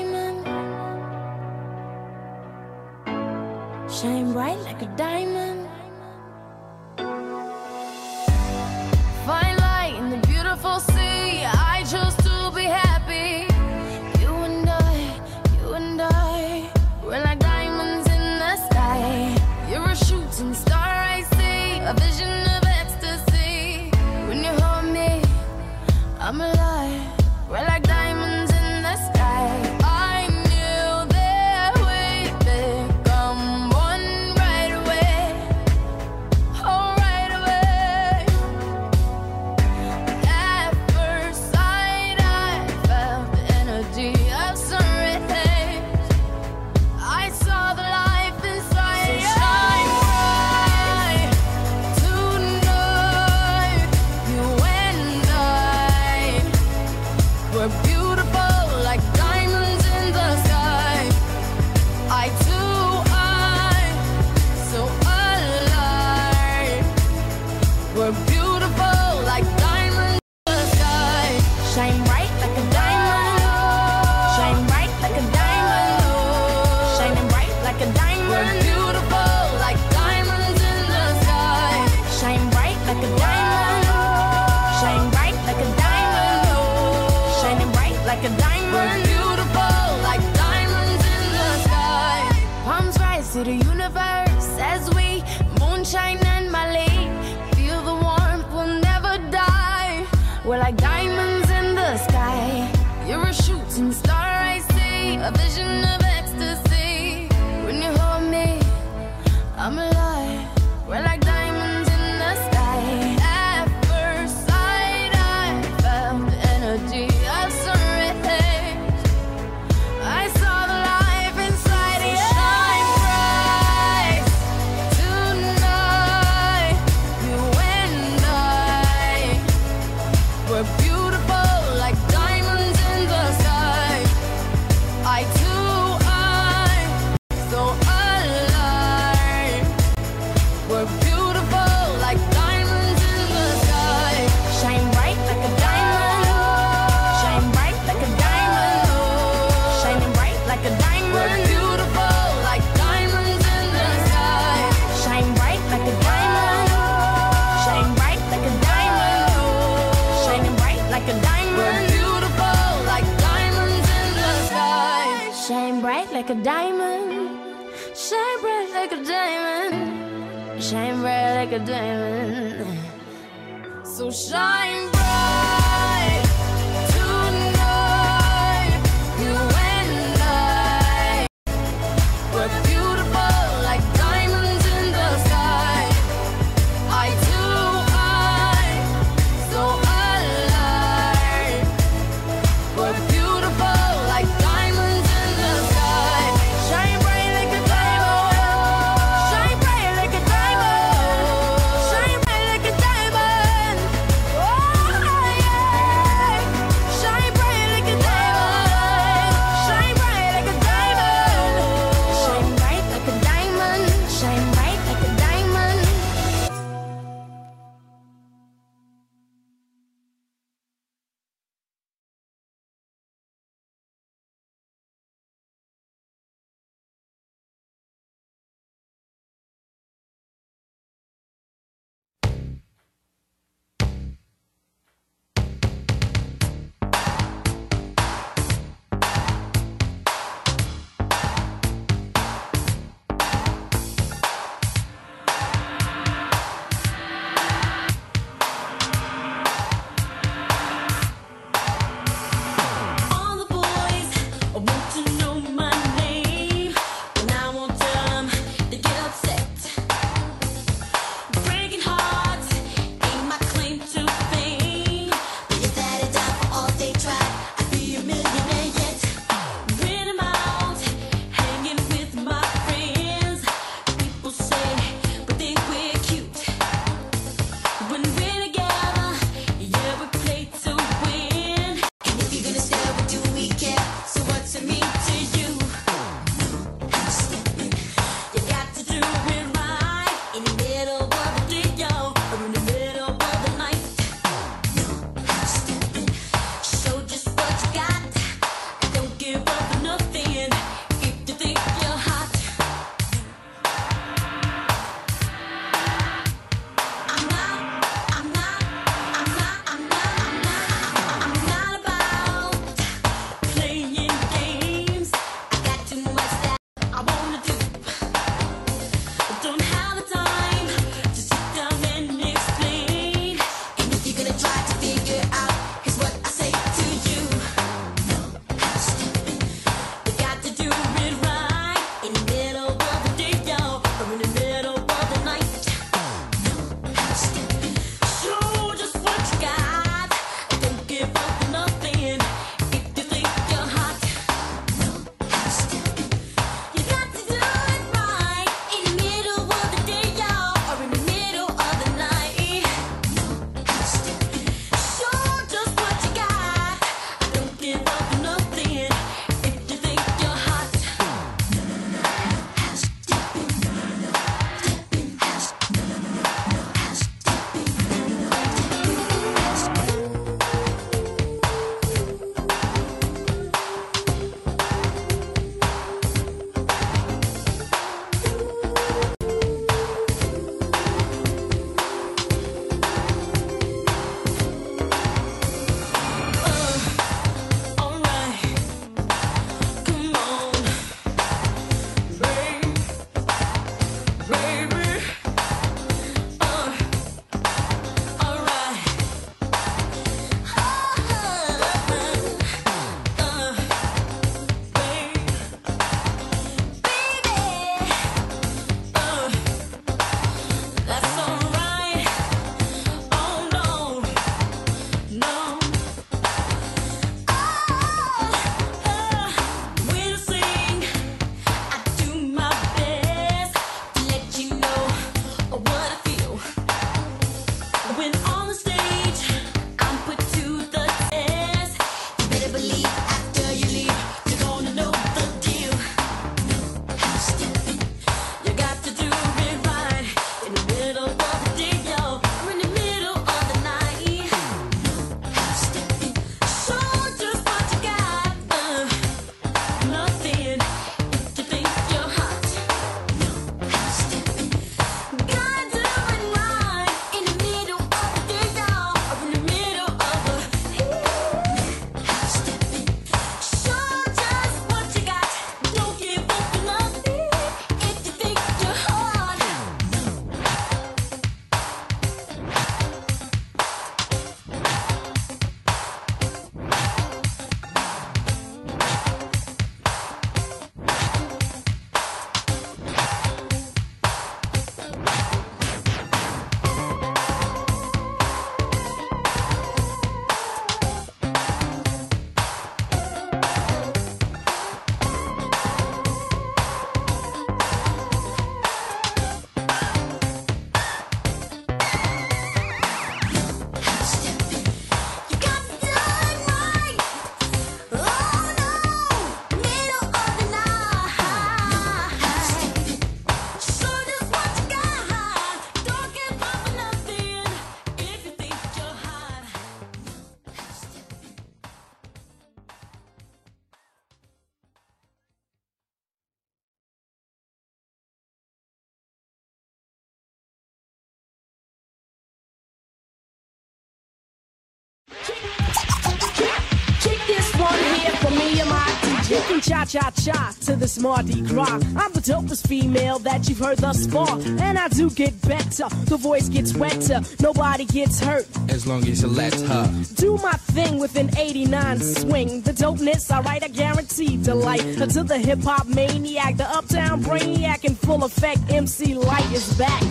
[539.88, 541.80] Cha cha to this Mardi Gras.
[541.96, 544.38] I'm the dopest female that you've heard thus far.
[544.58, 545.88] And I do get better.
[546.06, 547.20] The voice gets wetter.
[547.40, 548.46] Nobody gets hurt.
[548.68, 550.04] As long as you let her.
[550.16, 552.60] Do my thing with an 89 swing.
[552.62, 554.82] The dopeness, alright, I guarantee delight.
[555.16, 558.60] To the hip hop maniac, the uptown brainiac in full effect.
[558.68, 560.02] MC Lyte is back.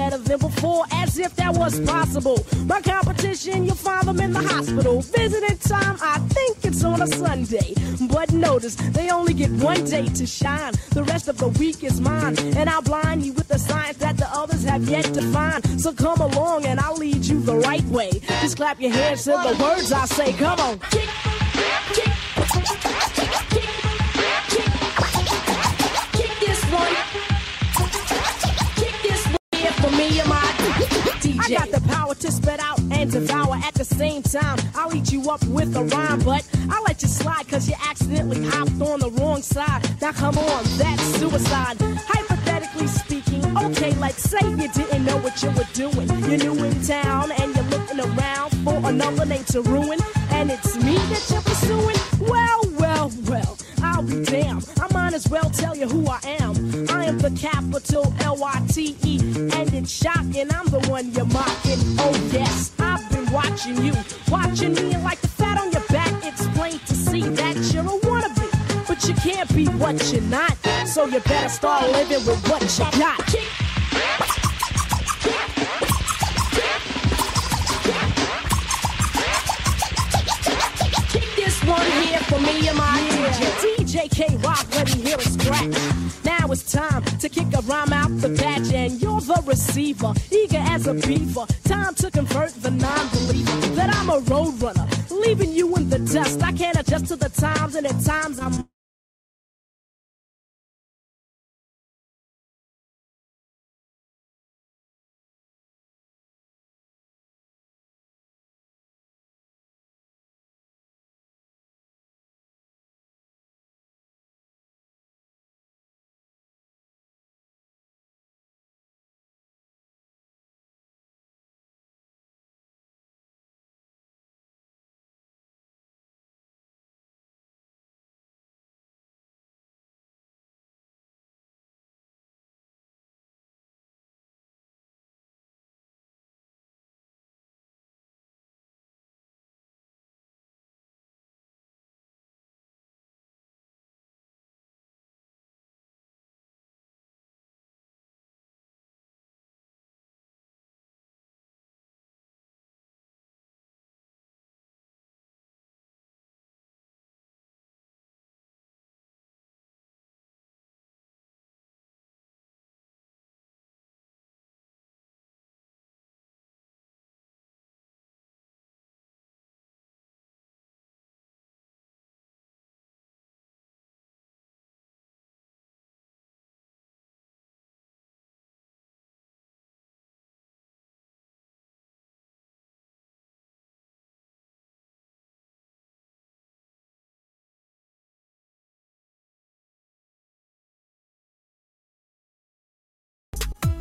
[0.00, 2.42] Better than before, as if that was possible.
[2.64, 5.02] My competition, you'll find them in the hospital.
[5.02, 7.74] Visiting time, I think it's on a Sunday.
[8.10, 10.72] But notice, they only get one day to shine.
[10.94, 12.38] The rest of the week is mine.
[12.56, 15.60] And I'll blind you with the science that the others have yet to find.
[15.78, 18.10] So come along and I'll lead you the right way.
[18.40, 20.32] Just clap your hands to the words I say.
[20.32, 20.78] Come on.
[20.78, 21.10] Kick,
[21.92, 22.29] kick
[30.00, 30.40] me and my
[31.20, 31.38] DJ.
[31.38, 34.58] I got the power to spit out and devour at the same time.
[34.74, 38.42] I'll eat you up with a rhyme, but I'll let you slide cause you accidentally
[38.46, 39.82] hopped on the wrong side.
[40.00, 41.76] Now come on, that's suicide.
[42.12, 46.08] Hypothetically speaking, okay, like say you didn't know what you were doing.
[46.28, 49.98] You're new in town and you're looking around for another name to ruin.
[50.30, 52.00] And it's me that you're pursuing.
[52.20, 53.58] Well, well, well.
[53.82, 54.66] I'll be damned.
[54.80, 56.59] I might as well tell you who I am.
[56.90, 59.18] I am the capital L Y T E,
[59.54, 60.48] and it's shocking.
[60.52, 61.78] I'm the one you're mocking.
[61.98, 63.94] Oh yes, I've been watching you,
[64.28, 67.84] watching me, and like the fat on your back, it's plain to see that you're
[67.84, 68.86] a wannabe.
[68.88, 70.56] But you can't be what you're not,
[70.86, 73.24] so you better start living with what you got.
[81.08, 83.76] Kick this one here for me and my DJ.
[83.76, 86.19] DJ K Rock, let me hear it scratch.
[86.62, 90.94] Time to kick a rhyme out the patch, and you're the receiver, eager as a
[90.94, 91.46] beaver.
[91.64, 96.42] Time to convert the non-believer that I'm a road runner, leaving you in the dust.
[96.42, 98.69] I can't adjust to the times, and at times I'm.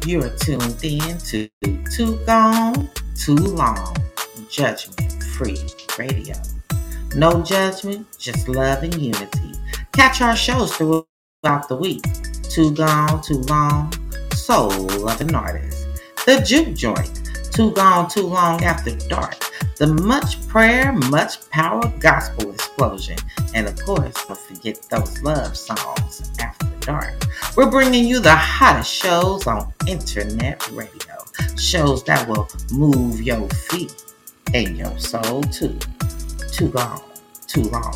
[0.06, 1.50] You are tuned in to
[1.96, 3.96] Too Gone, Too Long,
[4.50, 5.58] Judgment Free
[5.98, 6.36] Radio.
[7.16, 9.52] No judgment, just love and unity.
[9.92, 12.04] Catch our shows throughout the week.
[12.44, 13.94] Too Gone, Too Long,
[14.34, 15.88] Soul Loving Artist.
[16.26, 19.38] The Juke Joint, Too Gone, Too Long After Dark.
[19.78, 23.18] The Much Prayer, Much Power Gospel Explosion.
[23.54, 27.14] And of course, don't forget those love songs after dark.
[27.56, 31.16] We're bringing you the hottest shows on internet radio.
[31.56, 33.94] Shows that will move your feet
[34.56, 35.78] and your soul too.
[36.52, 37.02] Too long,
[37.46, 37.94] too long.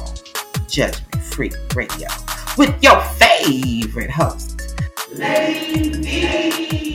[0.68, 2.10] Judgment Free Radio
[2.56, 4.76] with your favorite host,
[5.12, 6.93] Lady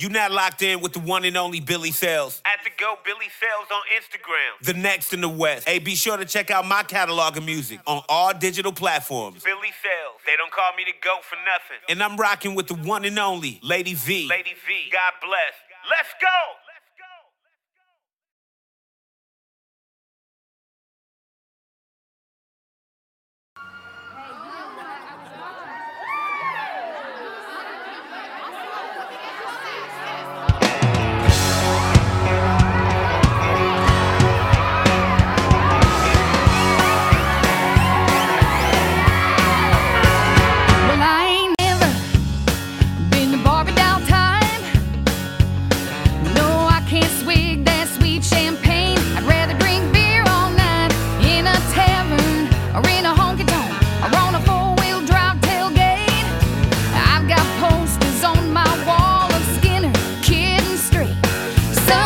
[0.00, 2.40] You now locked in with the one and only Billy Sales.
[2.46, 4.64] At the Go Billy Sales on Instagram.
[4.64, 5.68] The next in the West.
[5.68, 9.44] Hey, be sure to check out my catalog of music on all digital platforms.
[9.44, 10.16] Billy Sales.
[10.24, 11.84] They don't call me the GOAT for nothing.
[11.90, 14.26] And I'm rocking with the one and only Lady V.
[14.26, 14.88] Lady V.
[14.90, 15.52] God bless.
[15.90, 16.69] Let's go!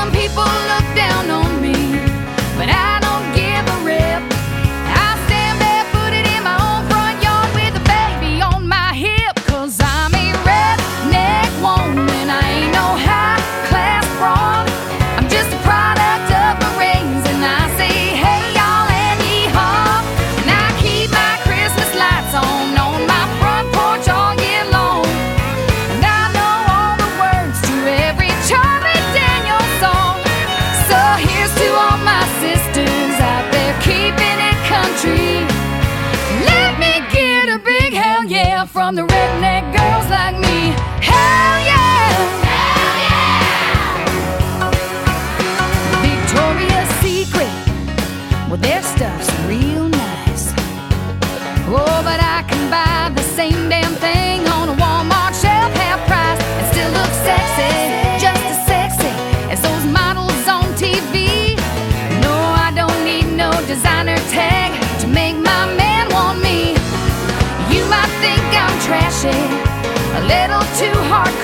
[0.05, 0.54] some people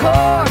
[0.01, 0.50] too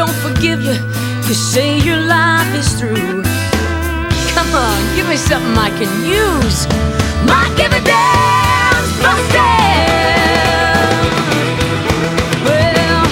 [0.00, 0.78] don't forgive you,
[1.28, 3.22] you say your life is through.
[4.34, 6.58] Come on, give me something I can use.
[7.28, 7.70] My give.
[12.46, 13.02] Well,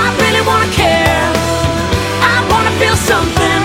[0.00, 1.24] I really wanna care.
[2.34, 3.60] I wanna feel something.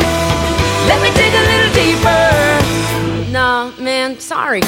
[0.87, 3.31] Let me dig a little deeper.
[3.33, 4.61] Nah, man, sorry.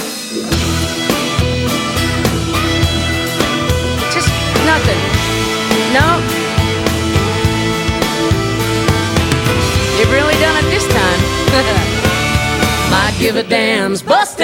[13.26, 14.04] give a damn's.
[14.04, 14.35] Bust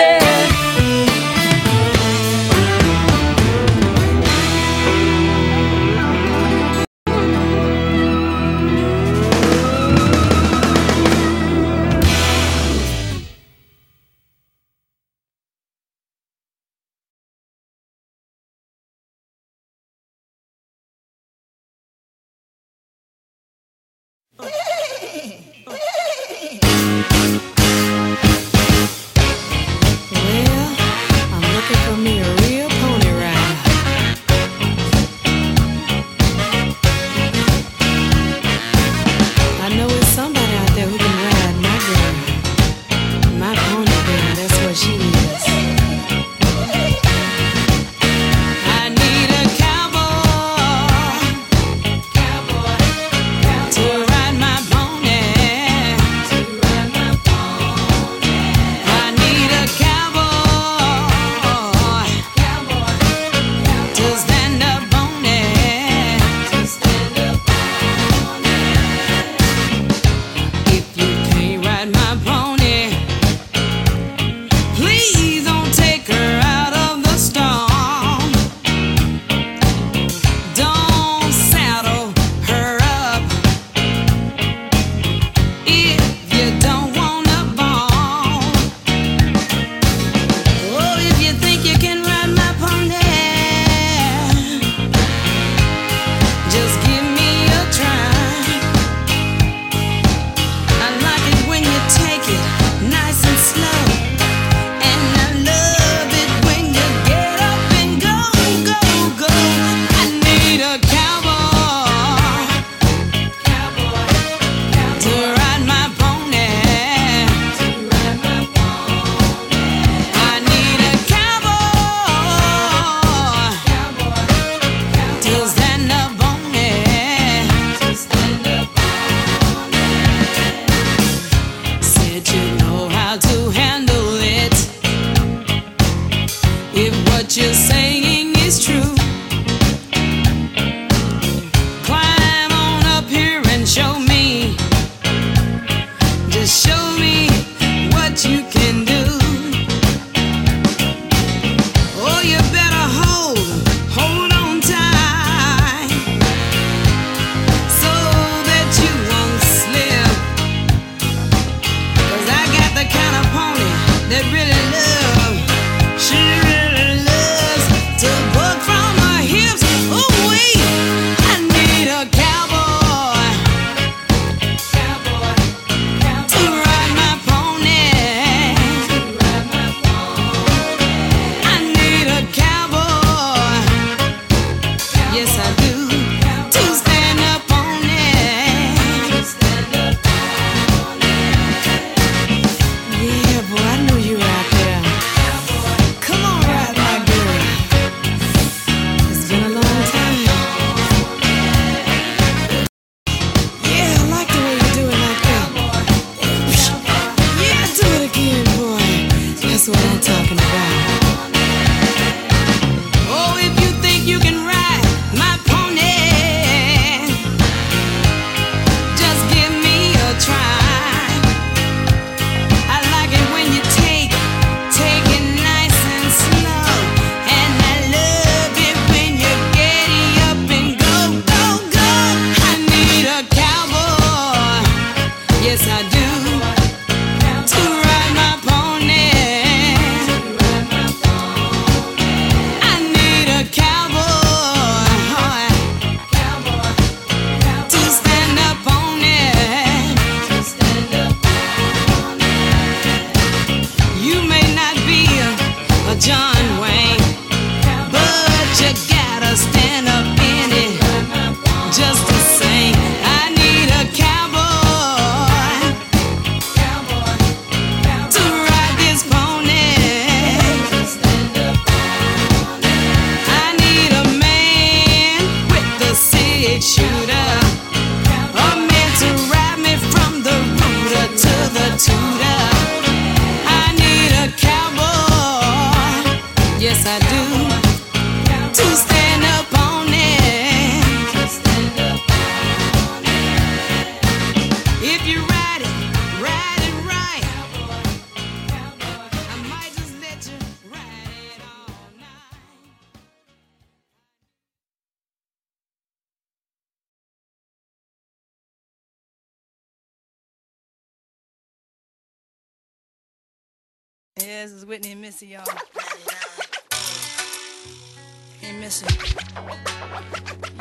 [318.62, 318.86] Missy.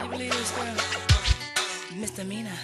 [0.02, 0.74] You believe this girl?
[2.00, 2.58] Misdemeanor.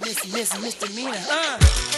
[0.00, 1.20] Missy, Missy, misdemeanor.
[1.30, 1.91] Uh.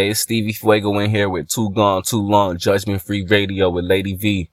[0.00, 3.84] Hey, it's Stevie Fuego in here with Too Gone, Too Long, Judgment Free Radio with
[3.84, 4.50] Lady V.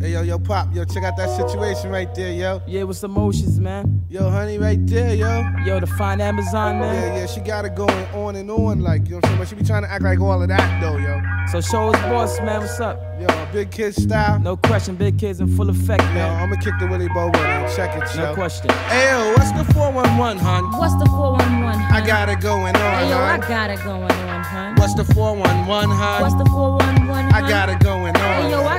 [0.00, 2.62] Hey yo, yo, pop, yo, check out that situation right there, yo.
[2.66, 4.01] Yeah, what's the motions, man?
[4.12, 5.42] Yo, honey, right there, yo.
[5.64, 6.94] Yo, the fine Amazon, man.
[6.94, 9.38] Yeah, yeah, she got it going on and on, like, you know what I'm saying?
[9.38, 11.18] But she be trying to act like all of that, though, yo.
[11.50, 12.60] So show us boss, man.
[12.60, 13.00] What's up?
[13.18, 14.38] Yo, big kid style.
[14.38, 16.42] No question, big kids in full effect, Yo, man.
[16.42, 17.74] I'ma kick the Willie Bobo with her.
[17.74, 18.26] Check it, yo.
[18.26, 18.68] No question.
[18.92, 20.64] Hey, yo, what's the 411, hun?
[20.78, 21.80] What's the 411?
[21.80, 23.40] I got it going on, Hey, yo, I hun.
[23.48, 24.74] got it going on, huh?
[24.76, 26.20] What's the 411, hun?
[26.20, 27.32] What's the 411?
[27.32, 28.31] I got it going on.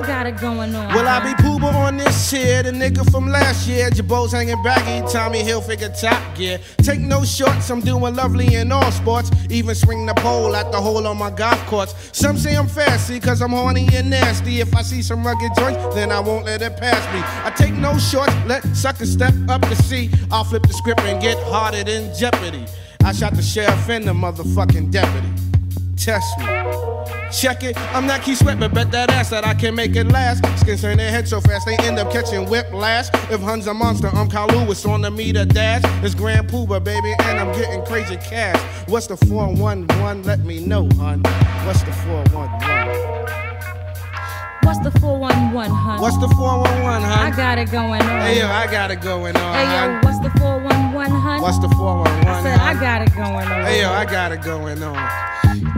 [0.05, 0.93] Got it going on.
[0.93, 2.61] Will I be Puba on this here?
[2.61, 3.89] The nigga from last year.
[3.89, 5.07] Jabos hanging baggy.
[5.11, 6.59] Tommy Hilfiger top gear.
[6.79, 7.69] Take no shorts.
[7.69, 9.31] I'm doing lovely in all sports.
[9.49, 11.95] Even swing the pole at the hole on my golf course.
[12.11, 14.59] Some say I'm fancy cause I'm horny and nasty.
[14.59, 17.21] If I see some rugged joints, then I won't let it pass me.
[17.45, 18.33] I take no shorts.
[18.45, 20.09] Let suckers step up to see.
[20.31, 22.65] I'll flip the script and get harder than Jeopardy.
[23.05, 25.52] I shot the sheriff and the motherfucking deputy.
[26.03, 26.45] Test me.
[27.31, 30.09] Check it, I'm not Keith Sweat, but bet that ass that I can make it
[30.09, 30.43] last.
[30.59, 33.07] Skins turn their head so fast they end up catching whiplash.
[33.31, 35.81] If Hun's a monster, I'm Carl Lewis on the meter dash.
[36.03, 38.59] It's Grand Puba, baby, and I'm getting crazy cash.
[38.89, 40.23] What's the 411?
[40.23, 41.23] Let me know, hun.
[41.65, 43.12] What's the 411?
[44.63, 46.01] What's the 411, hun?
[46.01, 47.33] What's the 411, hun?
[47.33, 48.21] I got it going on.
[48.21, 49.55] Hey yo, I got it going on.
[49.55, 51.41] Hey, yo, what's the 411, hun?
[51.41, 52.27] What's the 411?
[52.27, 53.65] I said, I got it going on.
[53.65, 54.95] Hey yo, I got it going on.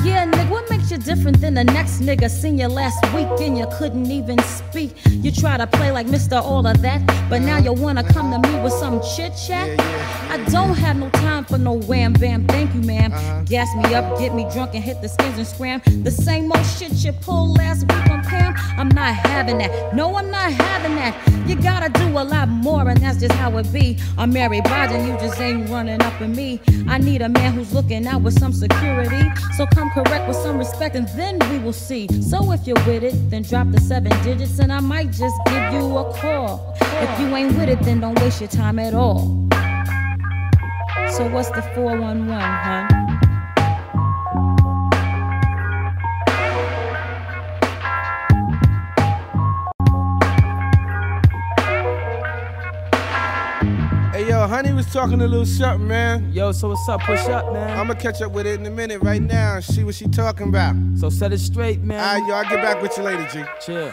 [0.04, 2.30] Yeah, nigga, what makes you different than the next nigga?
[2.30, 4.92] Seen you last week and you couldn't even speak.
[5.10, 6.42] You try to play like Mr.
[6.42, 9.80] All of that, but now you wanna come to me with some chit chat?
[10.30, 13.12] I don't have no time for no wham bam, thank you, ma'am.
[13.12, 13.42] Uh-huh.
[13.44, 15.82] Gas me up, get me drunk, and hit the skins and scram.
[16.04, 18.54] The same old shit you pulled last week on Pam.
[18.78, 19.96] I'm not having that.
[19.96, 21.16] No, I'm not having that.
[21.48, 23.98] You gotta do a lot more, and that's just how it be.
[24.18, 26.60] I'm Mary Biden, you just ain't running up in me.
[26.88, 29.30] I need a man who's looking out with some security.
[29.56, 32.08] So come correct with some respect, and then we will see.
[32.22, 35.74] So if you're with it, then drop the seven digits, and I might just give
[35.74, 36.76] you a call.
[36.82, 39.48] If you ain't with it, then don't waste your time at all.
[41.12, 43.15] So what's the 411, huh?
[54.26, 56.34] Hey yo, honey was talking a little something, man.
[56.34, 57.00] Yo, so what's up?
[57.02, 57.78] Push up, man.
[57.78, 60.50] I'ma catch up with it in a minute right now and see what she talking
[60.50, 60.76] about.
[60.98, 62.00] So set it straight, man.
[62.00, 63.44] Alright, yo, I'll get back with you later, G.
[63.64, 63.92] Chill.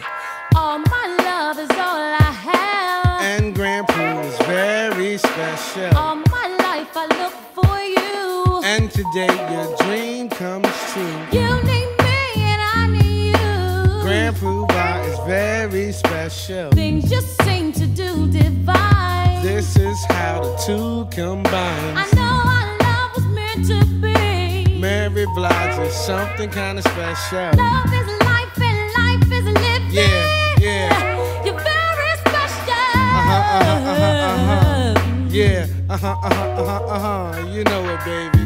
[0.55, 3.21] All my love is all I have.
[3.21, 5.95] And Grand Pool is very special.
[5.95, 8.63] All my life I look for you.
[8.63, 11.03] And today your dream comes true.
[11.31, 14.01] You need me and I need you.
[14.01, 16.71] Grand Puba is very special.
[16.71, 19.12] Things just seem to do divine.
[19.43, 21.97] This is how the two combine.
[21.97, 24.79] I know our love was meant to be.
[24.79, 27.51] Mary Blige is something kind of special.
[27.57, 29.91] Love is life and life is living.
[29.91, 31.43] Yeah, yeah.
[31.43, 32.71] You're very special.
[33.19, 35.27] Uh-huh, uh-huh, uh-huh, uh-huh.
[35.27, 37.47] Yeah, uh-huh, uh-huh, uh-huh, uh-huh.
[37.47, 38.43] You know it, baby.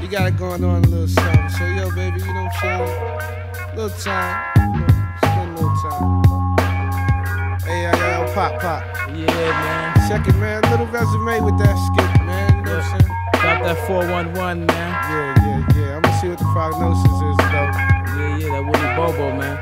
[0.00, 1.50] You got it going on a little something.
[1.50, 3.76] So, yo, baby, you know what I'm saying?
[3.76, 4.40] Little time.
[4.56, 4.88] You know,
[5.18, 7.60] spend a little time.
[7.60, 8.82] Hey, yo, yo, pop, pop.
[9.14, 9.93] Yeah, man.
[10.08, 10.60] Check it, man.
[10.70, 12.58] Little resume with that skit, man.
[12.58, 13.12] You know what I'm saying?
[13.40, 14.76] Drop that 411, man.
[14.76, 15.96] Yeah, yeah, yeah.
[15.96, 17.72] I'm gonna see what the prognosis is, though.
[18.12, 19.56] Yeah, yeah, that Willie Bobo, man.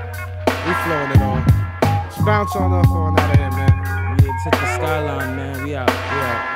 [0.66, 2.10] We flowing it on.
[2.10, 4.18] Just bounce on off on out of here, man.
[4.18, 5.62] Yeah, just hit the skyline, man.
[5.62, 6.51] We out, we out.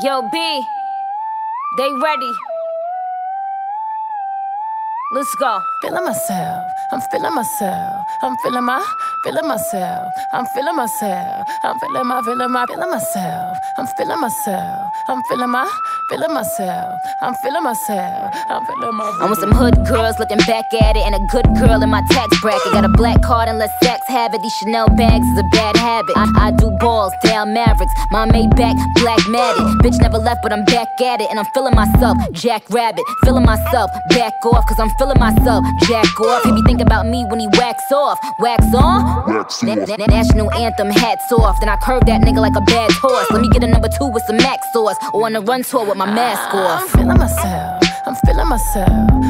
[0.00, 0.38] Yo, B,
[1.76, 2.32] they ready.
[5.10, 5.58] Let's go.
[5.80, 8.84] Feeling myself, I'm feeling myself, I'm feeling my,
[9.24, 14.90] feeling myself, I'm feeling myself, I'm feeling my, feeling my, feeling myself, I'm feeling myself,
[15.08, 15.70] I'm feeling my,
[16.10, 19.18] feeling myself, I'm feeling myself, I'm feeling my.
[19.22, 22.02] I'm with some hood girls looking back at it, and a good girl in my
[22.10, 22.72] tax bracket.
[22.72, 24.42] Got a black card and let sex have it.
[24.42, 26.16] These Chanel bags is a bad habit.
[26.16, 27.92] I, I do balls, Dallas Mavericks.
[28.10, 29.64] My Maybach, black matted.
[29.80, 33.04] Bitch never left, but I'm back at it, and I'm feeling myself, Jack Rabbit.
[33.24, 36.42] Feeling myself, back off, cause I'm feeling myself, Jack off.
[36.44, 38.18] He be thinking about me when he wax off.
[38.38, 38.98] Wax on?
[39.62, 41.60] Na- na- National anthem, hats off.
[41.60, 43.30] Then I curve that nigga like a bad horse.
[43.30, 45.84] Let me get a number two with some Mac sauce, or on a run tour
[45.84, 46.82] with my mask ah, off.
[46.82, 48.88] I'm feeling myself, I'm feeling myself,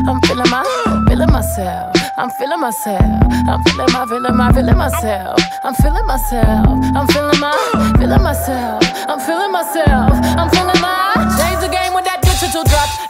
[0.09, 3.03] I'm feeling my, feeling myself, I'm feeling myself,
[3.49, 8.82] I'm feeling my, feeling my, feeling myself, I'm feeling myself, I'm feeling my, feeling myself,
[9.09, 10.68] I'm feeling myself, I'm feeling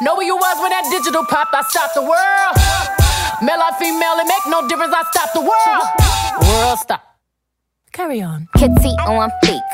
[0.00, 1.54] Know where you was when that digital popped.
[1.54, 2.54] I stopped the world.
[3.42, 4.94] Male or female, it make no difference.
[4.94, 5.86] I stopped the world.
[6.46, 7.02] World stop.
[7.90, 8.46] Carry on.
[8.56, 9.66] Kitty on fleek,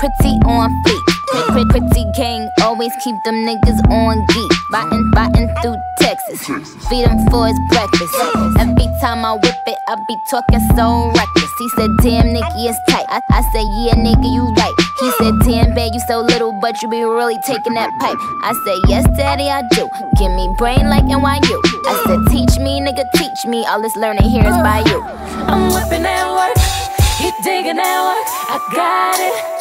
[0.00, 1.06] pretty on fleek.
[1.30, 4.50] Pretty, gang, always keep them niggas on geek.
[4.72, 6.46] Biting, biting through Texas.
[6.88, 8.10] Feed him for his breakfast.
[8.58, 11.52] Every time I whip it, I be talking so reckless.
[11.58, 13.06] He said, damn, nigga, it's tight.
[13.08, 14.74] I, I said, yeah, nigga, you right.
[15.00, 18.20] He said, Damn, babe, you so little, but you be really taking that pipe.
[18.44, 19.88] I said, Yes, daddy, I do.
[20.18, 21.56] Give me brain like NYU.
[21.88, 23.64] I said, Teach me, nigga, teach me.
[23.64, 25.00] All this learning here is by you.
[25.48, 26.52] I'm whipping that work,
[27.16, 28.28] he digging that work.
[28.52, 29.60] I got it.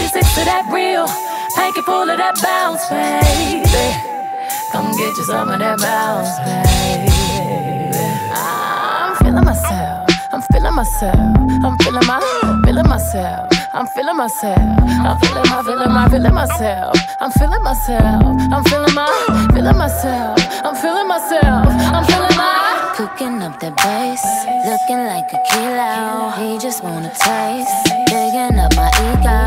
[0.00, 1.04] 36 to that real,
[1.54, 3.68] pinky full of that bounce, baby.
[4.72, 7.12] Come get you some of that bounce, baby.
[8.32, 10.08] I'm feeling myself.
[10.32, 11.36] I'm feeling myself.
[11.68, 13.59] I'm feeling my, feeling myself.
[13.72, 14.58] I'm feeling myself.
[14.58, 16.96] I'm feeling my, feeling my, feeling myself.
[17.20, 18.22] I'm feeling myself.
[18.50, 20.38] I'm feeling my, feeling myself.
[20.64, 21.66] I'm feeling myself.
[21.94, 22.94] I'm feeling my.
[22.96, 24.24] Cooking up the bass,
[24.66, 26.30] looking like a kilo.
[26.30, 29.38] He just wanna taste, digging up my ego.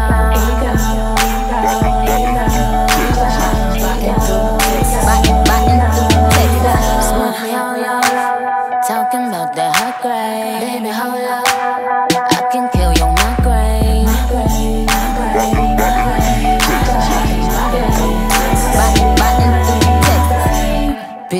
[1.51, 2.02] Biting,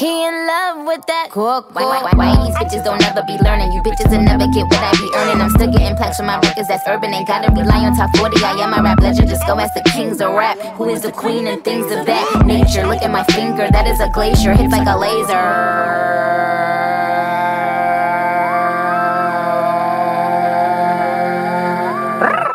[0.00, 1.74] He in love with that cook.
[1.74, 3.70] Why, why, why, why these bitches don't ever be learning?
[3.72, 5.42] You bitches will never get what I be earning.
[5.42, 7.12] I'm still getting plaques from my records that's urban.
[7.12, 8.42] Ain't gotta rely on top 40.
[8.42, 9.28] I am a rap legend.
[9.28, 10.56] Just go ask the kings of rap.
[10.78, 12.86] Who is the queen and things of that nature?
[12.86, 14.54] Look at my finger, that is a glacier.
[14.54, 15.36] Hits like a laser.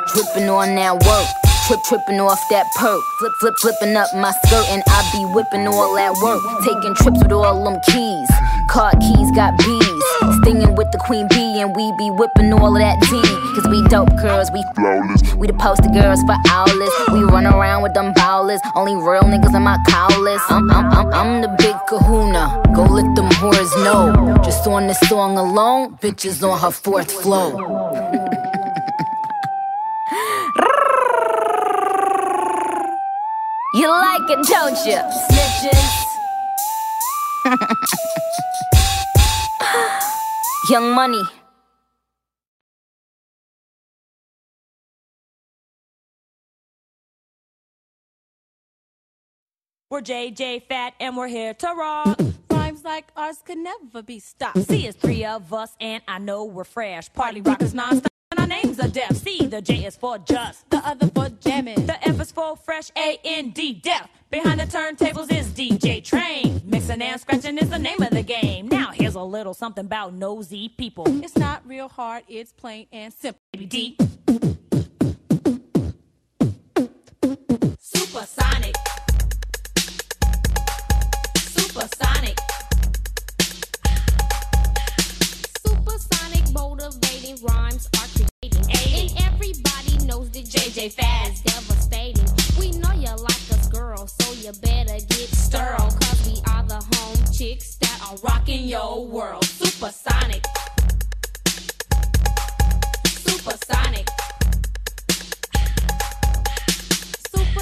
[0.07, 1.44] Tripping on that work.
[1.65, 3.01] Trip, tripping off that perk.
[3.17, 6.37] Flip, flip, flipping up my skirt, and I be whipping all that work.
[6.61, 8.29] Taking trips with all them keys.
[8.69, 10.03] Car keys got bees.
[10.45, 13.25] Stinging with the queen bee, and we be whipping all of that tea.
[13.57, 15.33] Cause we dope girls, we flawless.
[15.33, 16.93] We the poster girls for owlets.
[17.09, 18.61] We run around with them bowlers.
[18.75, 20.43] Only real niggas in my cowless.
[20.49, 22.61] I'm, I'm, I'm, I'm the big kahuna.
[22.75, 24.37] Go let them whores know.
[24.43, 27.84] Just on this song alone, bitches on her fourth flow.
[33.76, 34.95] You like it, don't you?
[35.27, 36.06] Snitches.
[40.69, 41.22] Young Money.
[49.89, 52.18] We're JJ Fad and we're here to rock.
[52.49, 54.60] Rhymes like ours could never be stopped.
[54.69, 57.11] See, it's three of us and I know we're fresh.
[57.11, 58.14] Party rockers non-stop
[58.45, 59.15] our names are deaf.
[59.15, 61.85] See, the J is for just, the other for jamming.
[61.88, 64.07] The F is for fresh, A A-N-D, deaf.
[64.30, 66.61] Behind the turntables is DJ Train.
[66.63, 68.67] Mixing and scratching is the name of the game.
[68.67, 71.05] Now here's a little something about nosy people.
[71.23, 73.41] It's not real hard, it's plain and simple.
[73.67, 73.97] D.
[77.80, 78.76] Supersonic.
[81.38, 82.38] Supersonic.
[85.65, 88.34] Supersonic motivating rhymes are
[89.45, 92.26] everybody knows that JJ Fad is devastating.
[92.59, 95.91] We know you like us, girl, so you better get sterile.
[95.91, 99.45] Cause we are the home chicks that are rocking your world.
[99.45, 100.43] Supersonic.
[103.05, 104.09] Supersonic.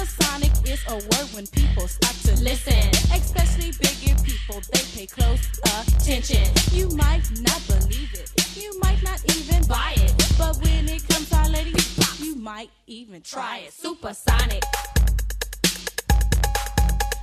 [0.04, 2.74] Supersonic is a word when people start to listen.
[3.16, 5.40] Especially bigger people, they pay close
[5.80, 6.44] attention.
[6.72, 10.12] You might not believe it, you might not even buy it.
[10.36, 11.72] But when it comes to our lady,
[12.18, 13.72] you might even try it.
[13.72, 14.62] Supersonic.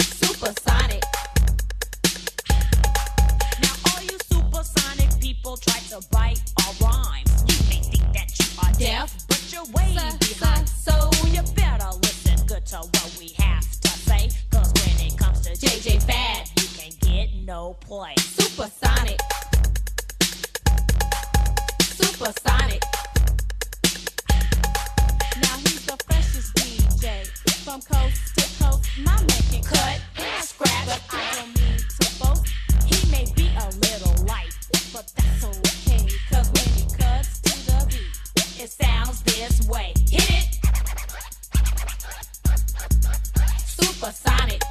[0.02, 1.04] Supersonic.
[3.62, 7.46] Now all you supersonic people try to bite our rhymes.
[7.48, 10.68] You may think that you are deaf, but you're way behind.
[10.68, 12.11] So you better listen
[12.62, 14.30] good to what we have to say.
[14.52, 18.16] Cause when it comes to JJ Fad, you can get no play.
[18.18, 19.20] Supersonic.
[21.82, 22.82] Supersonic.
[25.42, 27.28] Now he's the freshest DJ
[27.64, 28.90] from coast to coast.
[28.98, 32.48] My man can cut and scratch, but I don't mean to boast.
[32.86, 34.56] He may be a little light,
[34.94, 36.08] but that's okay.
[36.30, 39.94] Cause when he cuts to the beat, it sounds this way.
[40.10, 40.51] Hit it!
[44.02, 44.71] Supersonic.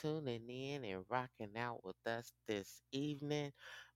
[0.00, 3.52] Tuning in and rocking out with us this evening.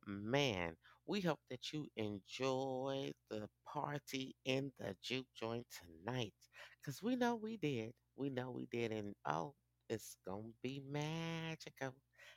[0.07, 0.77] Man,
[1.07, 6.35] we hope that you enjoy the party in the juke joint tonight.
[6.85, 7.93] Cause we know we did.
[8.17, 8.93] We know we did.
[8.93, 9.55] And oh,
[9.89, 11.95] it's gonna be magical.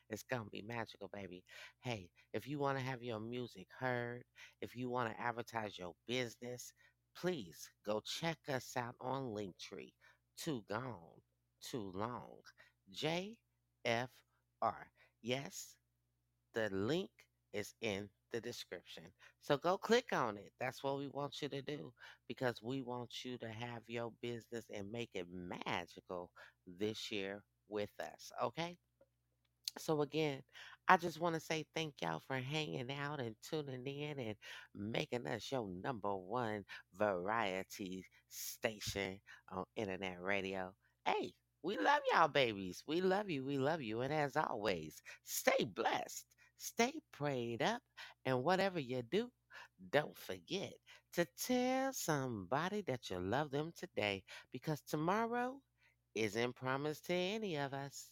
[0.10, 1.44] It's gonna be magical, baby.
[1.81, 4.23] Hey, if you want to have your music heard,
[4.61, 6.72] if you want to advertise your business,
[7.15, 9.91] please go check us out on Linktree.
[10.38, 11.22] Too gone,
[11.61, 12.41] too long.
[13.86, 14.88] JFR.
[15.22, 15.76] Yes,
[16.54, 17.10] the link
[17.54, 19.04] is in the description.
[19.41, 20.52] So go click on it.
[20.60, 21.94] That's what we want you to do
[22.28, 26.30] because we want you to have your business and make it magical
[26.66, 28.32] this year with us.
[28.44, 28.78] Okay?
[29.78, 30.41] So again,
[30.88, 34.36] I just want to say thank y'all for hanging out and tuning in and
[34.74, 36.64] making us your number one
[36.98, 39.20] variety station
[39.52, 40.74] on internet radio.
[41.06, 41.34] Hey,
[41.68, 42.84] we love y'all babies.
[42.88, 43.45] We love you.
[43.45, 44.02] We love you.
[44.02, 46.26] And as always, stay blessed,
[46.57, 47.81] stay prayed up,
[48.26, 49.30] and whatever you do,
[49.91, 50.73] don't forget
[51.14, 54.23] to tell somebody that you love them today
[54.53, 55.60] because tomorrow
[56.15, 58.11] isn't promised to any of us.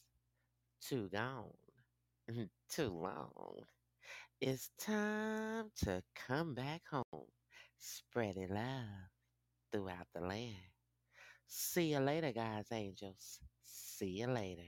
[0.82, 1.52] Too gone.
[2.32, 3.60] Mm, too long.
[4.42, 7.28] It's time to come back home,
[7.80, 9.10] spreading love
[9.72, 10.75] throughout the land.
[11.48, 13.40] See you later, guys, angels.
[13.64, 14.64] See you later.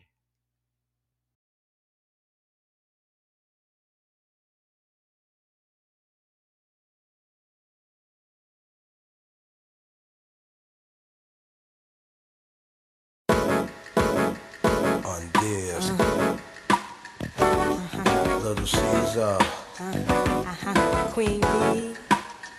[15.06, 15.92] on this.
[18.44, 19.38] Little Caesar.
[19.80, 21.08] Uh-huh.
[21.12, 21.96] Queen Bee.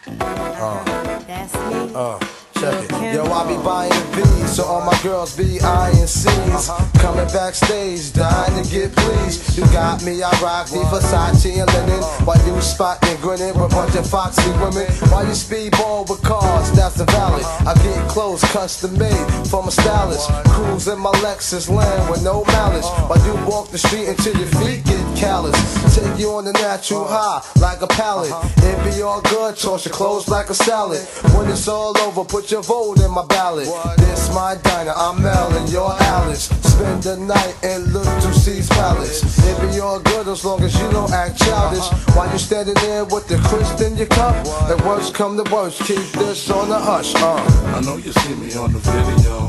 [0.06, 0.84] Uh,
[1.26, 1.92] That's me.
[1.94, 2.37] uh, check it.
[2.58, 6.68] Yo, I be buying V's, so all my girls be eyeing C's.
[6.98, 9.56] Coming backstage, dying to get pleased.
[9.56, 12.02] You got me, I rock the Versace and linen.
[12.26, 14.90] While you spotting and grinning with a bunch of foxy women.
[15.10, 17.44] While you speedball with cars, that's the valid.
[17.44, 20.28] I get clothes custom made from a stylist.
[20.50, 22.88] Cruise in my Lexus land with no malice.
[23.06, 25.58] While you walk the street until your feet get callous.
[25.94, 27.40] Take you on the natural uh-huh.
[27.40, 28.30] high like a pallet.
[28.30, 28.68] Uh-huh.
[28.68, 31.02] It be all good, toss your clothes like a salad.
[31.34, 33.66] When it's all over, put your vote in my ballot.
[33.98, 36.48] This my diner, I'm Mel and you're Alice.
[36.62, 39.22] Spend the night and look to C's palace.
[39.44, 41.80] It be all good as long as you don't act childish.
[41.80, 42.12] Uh-huh.
[42.14, 44.36] While you standing there with the crisp in your cup.
[44.68, 47.14] The worst come to worst, keep this on the hush.
[47.16, 47.36] Uh.
[47.74, 49.48] I know you see me on the video.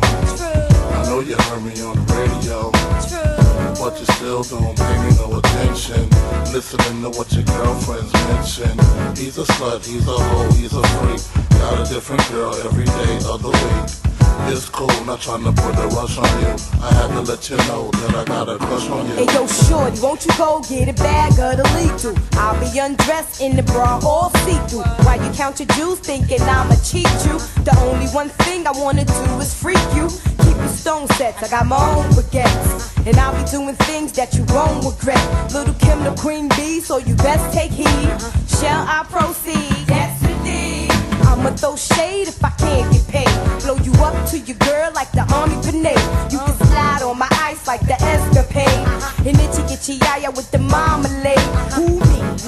[0.98, 3.39] I know you heard me on the radio.
[3.90, 6.08] But you still don't pay me no attention.
[6.54, 8.78] Listening to what your girlfriends mention.
[9.18, 11.50] He's a slut, he's a hoe, he's a freak.
[11.58, 14.54] Got a different girl every day of the week.
[14.54, 16.54] It's cool, not trying to put a rush on you.
[16.86, 19.16] I had to let you know that I got a crush on you.
[19.16, 22.14] Hey yo, shorty, won't you go get a bag of the lethal?
[22.34, 24.86] I'll be undressed in the bra all see-through.
[25.04, 27.42] While you count your jewels, thinking I'ma cheat you.
[27.66, 30.10] The only one thing I wanna do is freak you.
[30.68, 33.06] Stone sets, I got my own baguettes.
[33.06, 35.24] And I'll be doing things that you won't regret.
[35.54, 38.12] Lil Kim the queen bee, so you best take heed.
[38.48, 39.88] Shall I proceed?
[39.88, 40.92] Yes, indeed.
[41.28, 43.64] I'ma throw shade if I can't get paid.
[43.64, 45.98] Blow you up to your girl like the army grenade.
[46.32, 48.88] You can slide on my ice like the escapade.
[49.26, 51.38] And itchy itchy yaya with the marmalade.
[51.78, 51.99] Me?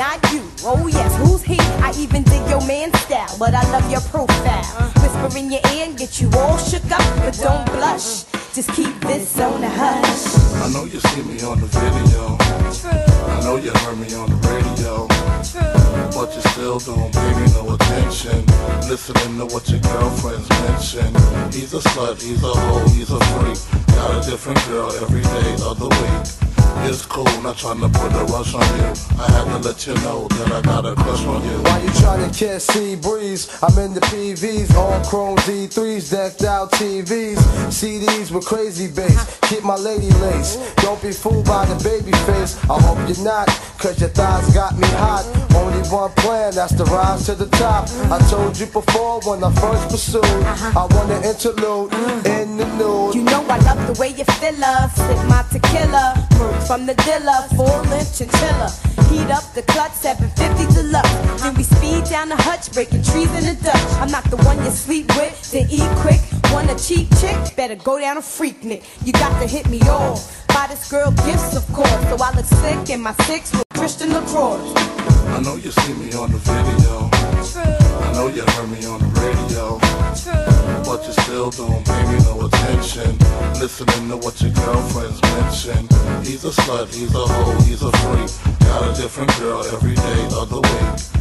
[0.02, 0.42] Not you.
[0.66, 1.60] Oh yes, who's he?
[1.86, 4.66] I even dig your man style, but I love your profile.
[4.98, 8.24] Whisper in your ear and get you all shook up, but don't blush.
[8.52, 10.26] Just keep this on the hush.
[10.66, 12.34] I know you see me on the video.
[12.82, 12.90] True.
[13.30, 15.06] I know you heard me on the radio.
[15.46, 16.18] True.
[16.18, 18.42] But you still don't pay me no attention.
[18.90, 21.14] Listening to what your girlfriends mention.
[21.54, 23.86] He's a slut, he's a hoe, he's a freak.
[23.94, 26.51] Got a different girl every day of the week.
[26.84, 28.92] It's cool, not trying to put a rush on you.
[29.20, 31.62] I had to let you know that I got a crush on you.
[31.64, 36.44] Why you trying to catch sea breeze, I'm in the PVs, all chrome D3s, decked
[36.44, 37.38] out TVs,
[37.70, 39.40] CDs with crazy bass.
[39.44, 40.58] Keep my lady lace.
[40.78, 42.58] Don't be fooled by the baby face.
[42.70, 45.26] I hope you're not, cause your thighs got me hot.
[45.56, 47.90] Only one plan, that's to rise to the top.
[48.12, 50.80] I told you before when I first pursued, uh-huh.
[50.80, 51.94] I want an interlude
[52.26, 53.16] in the nude.
[53.16, 54.96] You know I love the way you feel us.
[54.96, 58.70] Sip my tequila, work from the dealer, full length chinchilla.
[59.10, 61.42] Heat up the clutch, 750 deluxe.
[61.42, 63.92] Then we speed down the hutch, breaking trees in the Dutch.
[64.02, 66.22] I'm not the one you sleep with, then eat quick.
[66.52, 67.56] Want a cheap chick?
[67.56, 68.84] Better go down a Freaknik.
[69.06, 70.46] You got to hit me off.
[70.48, 71.90] Buy this girl gifts, of course.
[72.10, 74.74] So I look sick in my six with Christian Lacroix.
[74.76, 77.10] I know you see me on the video.
[77.12, 79.80] I I know you heard me on the radio.
[80.84, 83.18] But you still don't pay me no attention.
[83.56, 85.88] Listening to what your girlfriends mention.
[86.22, 88.60] He's a slut, he's a hoe, he's a freak.
[88.68, 91.21] Got a different girl every day of the week.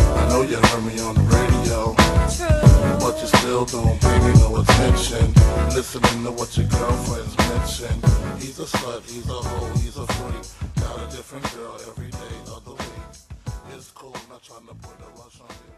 [0.31, 1.93] Know you heard me on the radio.
[3.03, 5.33] But you still don't pay me no attention.
[5.75, 7.93] Listening to what your girlfriends mention.
[8.39, 10.45] He's a slut, he's a hoe, he's a freak.
[10.79, 13.75] Got a different girl every day of the week.
[13.75, 15.70] It's cool, I'm not trying to put a rush on you.